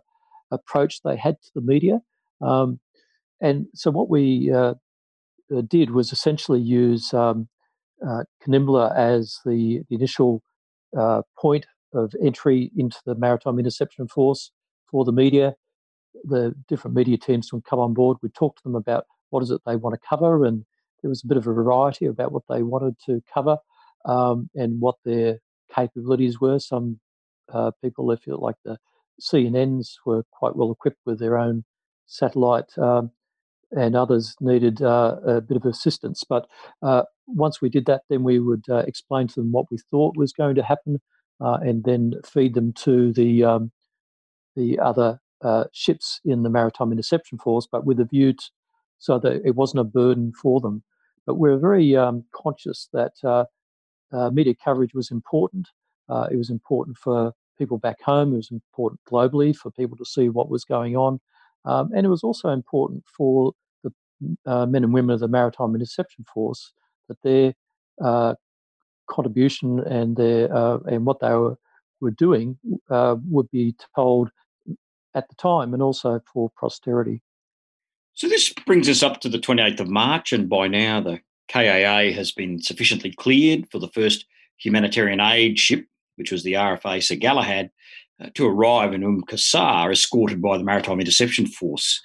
[0.52, 2.02] approach they had to the media.
[2.42, 2.80] Um,
[3.42, 4.74] and so what we uh,
[5.68, 7.48] did was essentially use um,
[8.46, 10.42] Kanimbla as the, the initial
[11.40, 14.52] point of entry into the Maritime Interception Force
[14.90, 15.56] for the media
[16.24, 18.18] the different media teams would come on board.
[18.22, 20.66] We'd talk to them about what is it they want to cover, and
[21.02, 23.58] there was a bit of a variety about what they wanted to cover
[24.06, 25.40] um, and what their
[25.74, 26.60] capabilities were.
[26.60, 27.00] Some
[27.52, 28.78] uh, people, they feel like the
[29.22, 31.66] CNNs were quite well equipped with their own
[32.06, 33.12] satellite, um,
[33.72, 36.24] and others needed uh, a bit of assistance.
[36.28, 36.48] But
[36.82, 40.18] uh, once we did that, then we would uh, explain to them what we thought
[40.18, 41.02] was going to happen,
[41.42, 43.72] uh, and then feed them to the um,
[44.56, 48.34] the other uh, ships in the Maritime Interception Force, but with a view
[48.98, 50.84] so that it wasn't a burden for them.
[51.26, 53.46] But we're very um, conscious that uh,
[54.12, 55.68] uh, media coverage was important.
[56.08, 58.34] Uh, it was important for people back home.
[58.34, 61.20] It was important globally for people to see what was going on.
[61.66, 63.54] Um, and it was also important for
[63.84, 63.92] the
[64.46, 66.74] uh, men and women of the Maritime Interception Force
[67.10, 67.54] that their
[68.04, 68.36] uh,
[69.10, 70.54] contribution and their
[70.88, 71.58] and what they were,
[72.00, 72.58] were doing
[72.90, 74.30] would be told
[75.16, 77.22] at the time and also for posterity.
[78.20, 82.14] So this brings us up to the 28th of March, and by now the KAA
[82.14, 84.26] has been sufficiently cleared for the first
[84.58, 85.86] humanitarian aid ship,
[86.18, 87.72] which was the RFA Sir Galahad,
[88.22, 92.02] uh, to arrive in Umm Qasr, escorted by the Maritime Interception Force.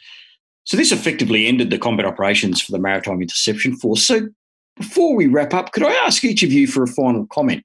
[0.63, 4.07] So this effectively ended the combat operations for the Maritime Interception Force.
[4.07, 4.29] So
[4.77, 7.65] before we wrap up, could I ask each of you for a final comment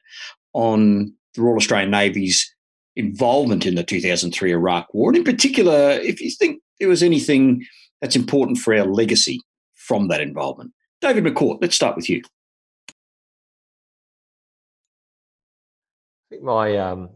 [0.54, 2.52] on the Royal Australian Navy's
[2.95, 7.64] involvement in the 2003 Iraq War, and in particular, if you think there was anything
[8.02, 9.41] that's important for our legacy
[9.74, 10.72] from that involvement.
[11.02, 12.22] David McCourt, let's start with you.
[16.32, 17.10] I think my um,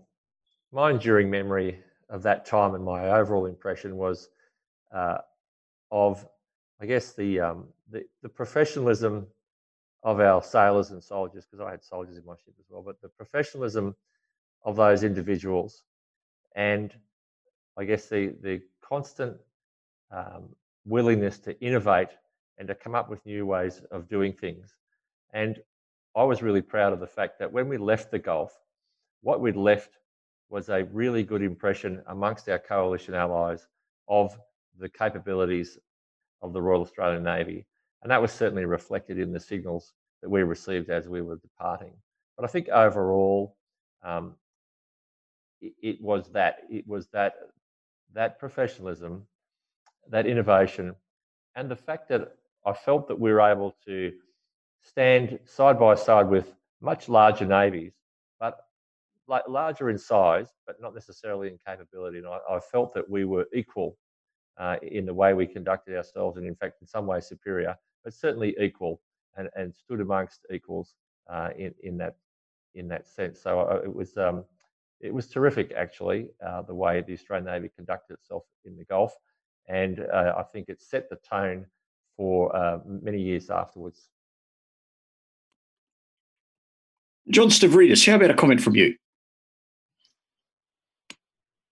[0.72, 1.80] my enduring memory
[2.10, 4.30] of that time and my overall impression was
[4.94, 5.20] uh,
[5.92, 6.26] of,
[6.82, 9.28] I guess, the, um, the, the professionalism
[10.02, 13.02] of our sailors and soldiers, because I had soldiers in my ship as well, but
[13.02, 13.96] the professionalism
[14.66, 15.84] of those individuals
[16.56, 16.94] and
[17.78, 19.38] I guess the, the constant
[20.12, 20.50] um,
[20.86, 22.10] willingness to innovate
[22.58, 24.76] and to come up with new ways of doing things.
[25.34, 25.60] And
[26.16, 28.54] I was really proud of the fact that when we left the Gulf,
[29.22, 29.98] what we'd left
[30.50, 33.68] was a really good impression amongst our coalition allies
[34.08, 34.38] of
[34.78, 35.80] the capabilities
[36.42, 37.66] of the Royal Australian Navy.
[38.04, 41.94] And that was certainly reflected in the signals that we received as we were departing.
[42.38, 43.56] But I think overall,
[44.04, 44.36] um,
[45.62, 47.36] it was that it was that
[48.14, 49.26] that professionalism,
[50.10, 50.95] that innovation,
[51.56, 52.36] and the fact that
[52.66, 54.12] I felt that we were able to
[54.82, 57.93] stand side by side with much larger navies,
[58.39, 58.58] but
[59.28, 62.18] like larger in size, but not necessarily in capability.
[62.18, 63.97] And I, I felt that we were equal
[64.58, 68.14] uh, in the way we conducted ourselves, and in fact, in some ways superior, but
[68.14, 69.01] certainly equal,
[69.38, 70.95] and, and stood amongst equals
[71.30, 72.16] uh, in in that
[72.76, 73.41] in that sense.
[73.41, 74.43] So uh, it was um,
[74.99, 79.14] it was terrific, actually, uh, the way the Australian Navy conducted itself in the Gulf.
[79.68, 81.66] And uh, I think it set the tone
[82.18, 84.07] for uh, many years afterwards.
[87.30, 88.95] John Stavridis, how about a comment from you?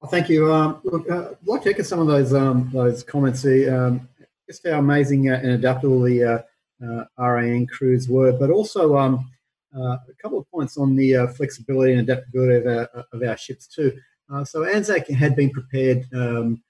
[0.01, 0.51] Well, thank you.
[0.51, 3.45] Um, look, uh, I'd like to echo some of those um, those comments.
[3.45, 4.07] Um,
[4.47, 6.41] just how amazing uh, and adaptable the uh,
[6.83, 9.29] uh RAN crews were, but also um,
[9.77, 13.37] uh, a couple of points on the uh, flexibility and adaptability of our, of our
[13.37, 13.95] ships too.
[14.33, 16.63] Uh, so Anzac had been prepared um,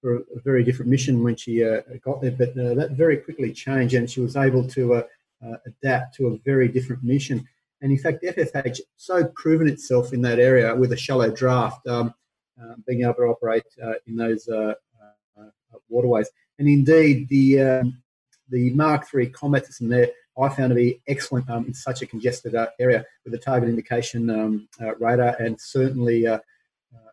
[0.00, 1.60] for a very different mission when she
[2.04, 5.02] got there, but that very quickly changed and she was able to
[5.66, 7.46] adapt to a very different mission.
[7.80, 12.12] And in fact, FFH so proven itself in that area with a shallow draft, um,
[12.60, 14.74] uh, being able to operate uh, in those uh,
[15.88, 16.28] waterways.
[16.58, 18.02] And indeed, the um,
[18.48, 20.08] the Mark III combat system there
[20.40, 23.68] I found to be excellent um, in such a congested uh, area with a target
[23.68, 26.38] indication um, uh, radar and certainly uh, uh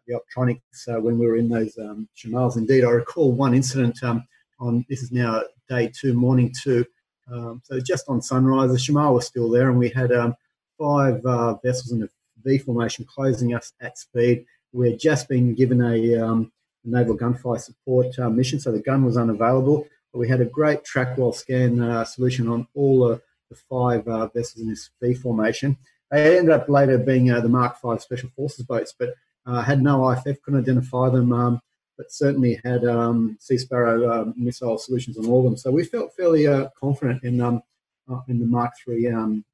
[0.08, 2.08] the optronics uh, when we were in those um.
[2.24, 4.26] Indeed, I recall one incident um,
[4.60, 6.86] on this is now day two, morning two.
[7.32, 10.36] Um, so just on sunrise, the Shamal was still there, and we had um,
[10.78, 12.10] five uh, vessels in a
[12.44, 14.46] V formation closing us at speed.
[14.74, 16.48] We had just been given a
[16.84, 21.18] naval gunfire support mission, so the gun was unavailable But we had a great track
[21.18, 25.78] while scan uh, solution on all the, the five uh, vessels in this V formation.
[26.12, 29.16] They ended up later being uh, the Mark V Special Forces boats, but
[29.46, 31.62] uh, had no IFF, couldn't identify them, um,
[31.98, 35.58] but certainly had um, Sea Sparrow uh, missile solutions on all of them.
[35.58, 37.62] So we felt fairly uh, confident in um,
[38.10, 39.46] uh, in the Mark III um,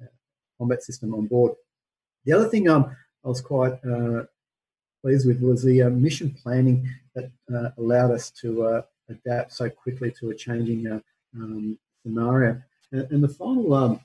[0.00, 0.06] uh,
[0.58, 1.52] combat system on board.
[2.24, 3.80] The other thing um, I was quite
[5.02, 7.30] pleased with was the mission planning that
[7.78, 11.02] allowed us to adapt so quickly to a changing
[11.34, 12.60] um, scenario.
[12.92, 14.00] And, and, the final um,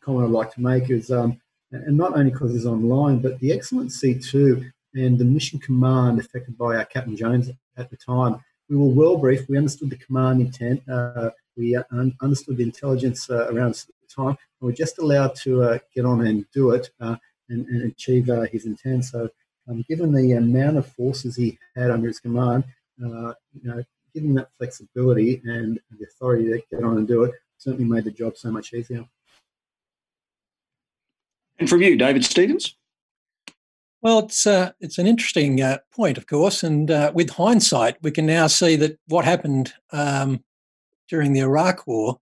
[0.00, 1.40] comment I'd like to make is, um,
[1.72, 6.56] and not only because it's online, but the excellent C2 and the mission command affected
[6.56, 8.40] by our Captain Jones at the time.
[8.68, 9.48] We were well briefed.
[9.48, 10.82] We understood the command intent.
[10.88, 14.36] Uh, we uh, un- understood the intelligence uh, around us at the time.
[14.36, 17.16] And we're just allowed to uh, get on and do it uh,
[17.48, 19.06] and, and, achieve uh, his intent.
[19.06, 19.28] So,
[19.68, 22.64] um, given the amount of forces he had under his command,
[22.98, 23.82] you know,
[24.14, 28.10] giving that flexibility and the authority to get on and do it certainly made the
[28.10, 29.04] job so much easier.
[31.58, 32.74] And from you, David Stevens?
[34.00, 38.12] Well, it's uh, it's an interesting uh, point, of course, and uh, with hindsight, we
[38.12, 40.44] can now see that what happened um,
[41.08, 42.20] during the Iraq War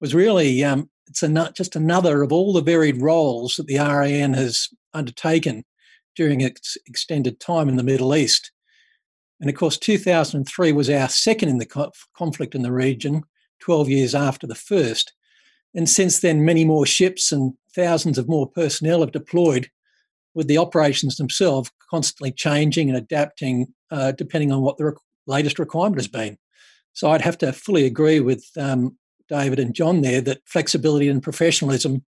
[0.00, 4.32] was really um, it's a, just another of all the varied roles that the RAN
[4.32, 5.64] has undertaken
[6.16, 8.50] during its extended time in the Middle East.
[9.40, 13.24] And of course, 2003 was our second in the conflict in the region,
[13.60, 15.12] 12 years after the first.
[15.74, 19.68] And since then, many more ships and thousands of more personnel have deployed,
[20.34, 24.94] with the operations themselves constantly changing and adapting uh, depending on what the
[25.26, 26.38] latest requirement has been.
[26.94, 28.96] So I'd have to fully agree with um,
[29.28, 32.04] David and John there that flexibility and professionalism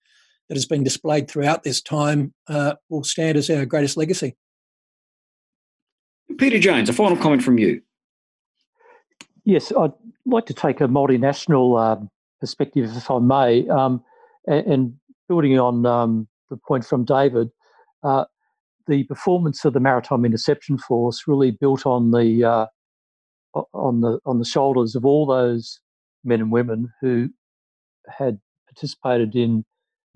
[0.49, 4.37] that has been displayed throughout this time uh, will stand as our greatest legacy.
[6.39, 7.83] Peter Jones, a final comment from you.
[9.45, 9.93] Yes, I'd
[10.25, 12.11] like to take a multinational um,
[12.43, 14.03] perspective, if I may, um,
[14.47, 14.95] and, and,
[15.28, 17.49] building on um, the point from David,
[18.03, 18.24] uh,
[18.88, 22.66] the performance of the Maritime Interception Force really built on the uh,
[23.72, 25.80] on the on the shoulders of all those
[26.24, 27.30] men and women who
[28.09, 29.64] had participated in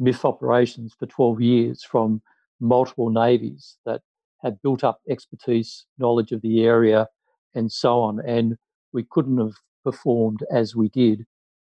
[0.01, 2.21] MIF operations for 12 years from
[2.61, 4.03] multiple navies that
[4.43, 7.07] had built up expertise, knowledge of the area,
[7.55, 8.21] and so on.
[8.27, 8.57] And
[8.93, 9.55] we couldn't have
[9.85, 11.25] performed as we did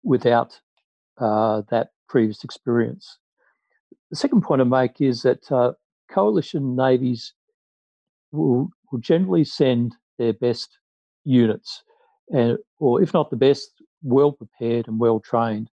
[0.04, 0.60] without
[1.18, 3.18] uh, that previous experience.
[4.10, 5.74] The second point I make is that uh,
[6.12, 7.34] coalition navies
[8.32, 10.78] will, will generally send their best
[11.24, 11.84] units,
[12.32, 15.70] and, or if not the best, well prepared and well trained.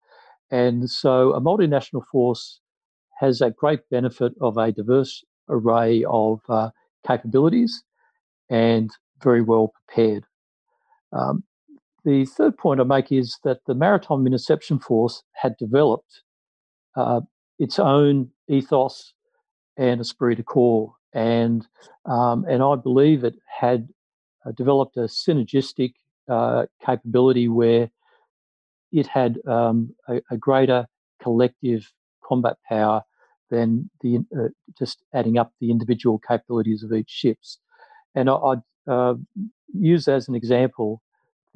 [0.51, 2.59] And so a multinational force
[3.19, 6.69] has a great benefit of a diverse array of uh,
[7.05, 7.83] capabilities
[8.49, 8.91] and
[9.23, 10.25] very well prepared.
[11.11, 11.43] Um,
[12.07, 16.21] the third point I make is that the Maritime Interception Force had developed
[16.95, 17.19] uh,
[17.59, 19.13] its own ethos
[19.75, 21.67] and esprit de corps, and
[22.05, 23.89] um, and I believe it had
[24.45, 25.95] uh, developed a synergistic
[26.29, 27.91] uh, capability where
[28.93, 30.87] it had um, a, a, greater
[31.21, 31.91] collective
[32.23, 33.01] combat power
[33.49, 34.47] than the uh,
[34.79, 37.59] just adding up the individual capabilities of each ships.
[38.15, 39.15] And I, would uh,
[39.73, 41.01] use as an example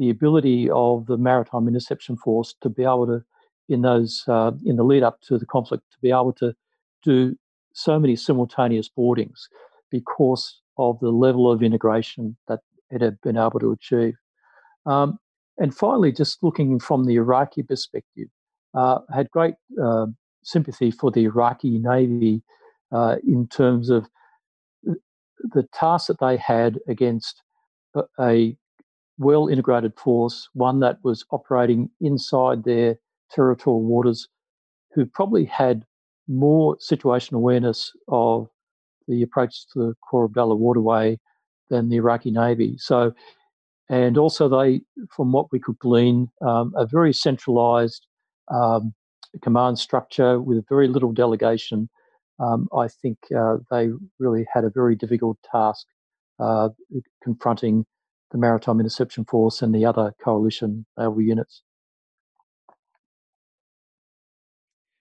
[0.01, 3.23] the ability of the Maritime Interception Force to be able to,
[3.69, 6.55] in those uh, in the lead up to the conflict, to be able to
[7.03, 7.37] do
[7.73, 9.47] so many simultaneous boardings
[9.91, 14.15] because of the level of integration that it had been able to achieve.
[14.87, 15.19] Um,
[15.59, 18.29] and finally, just looking from the Iraqi perspective,
[18.73, 20.07] uh, had great uh,
[20.43, 22.41] sympathy for the Iraqi Navy
[22.91, 24.07] uh, in terms of
[24.83, 27.43] the task that they had against
[28.19, 28.57] a
[29.21, 32.97] well integrated force, one that was operating inside their
[33.29, 34.27] territorial waters,
[34.93, 35.85] who probably had
[36.27, 38.49] more situational awareness of
[39.07, 41.19] the approach to the Abdullah waterway
[41.69, 42.75] than the Iraqi Navy.
[42.77, 43.13] So,
[43.89, 44.81] and also they,
[45.15, 48.07] from what we could glean, um, a very centralized
[48.49, 48.93] um,
[49.41, 51.89] command structure with very little delegation,
[52.39, 53.89] um, I think uh, they
[54.19, 55.85] really had a very difficult task
[56.39, 56.69] uh,
[57.23, 57.85] confronting
[58.31, 61.61] the Maritime Interception Force and the other coalition uh, naval units.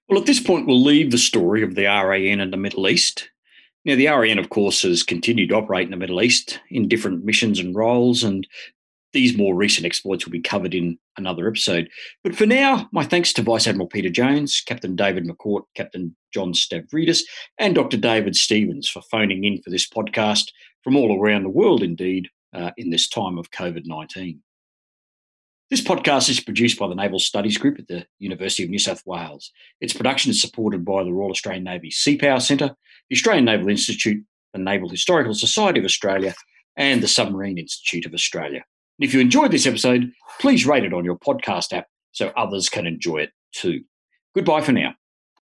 [0.08, 3.30] Well, at this point, we'll leave the story of the RAN in the Middle East.
[3.84, 7.24] Now, the RAN, of course, has continued to operate in the Middle East in different
[7.24, 8.46] missions and roles, and
[9.12, 11.88] these more recent exploits will be covered in another episode.
[12.22, 16.52] But for now, my thanks to Vice Admiral Peter Jones, Captain David McCourt, Captain John
[16.52, 17.22] Stavridis,
[17.58, 17.96] and Dr.
[17.96, 20.50] David Stevens for phoning in for this podcast
[20.82, 24.40] from all around the world, indeed, uh, in this time of COVID 19.
[25.70, 29.02] This podcast is produced by the Naval Studies Group at the University of New South
[29.06, 29.52] Wales.
[29.80, 32.74] Its production is supported by the Royal Australian Navy Sea Power Centre,
[33.08, 36.34] the Australian Naval Institute, the Naval Historical Society of Australia,
[36.76, 38.64] and the Submarine Institute of Australia.
[38.98, 40.10] And if you enjoyed this episode,
[40.40, 43.84] please rate it on your podcast app so others can enjoy it too.
[44.34, 44.94] Goodbye for now.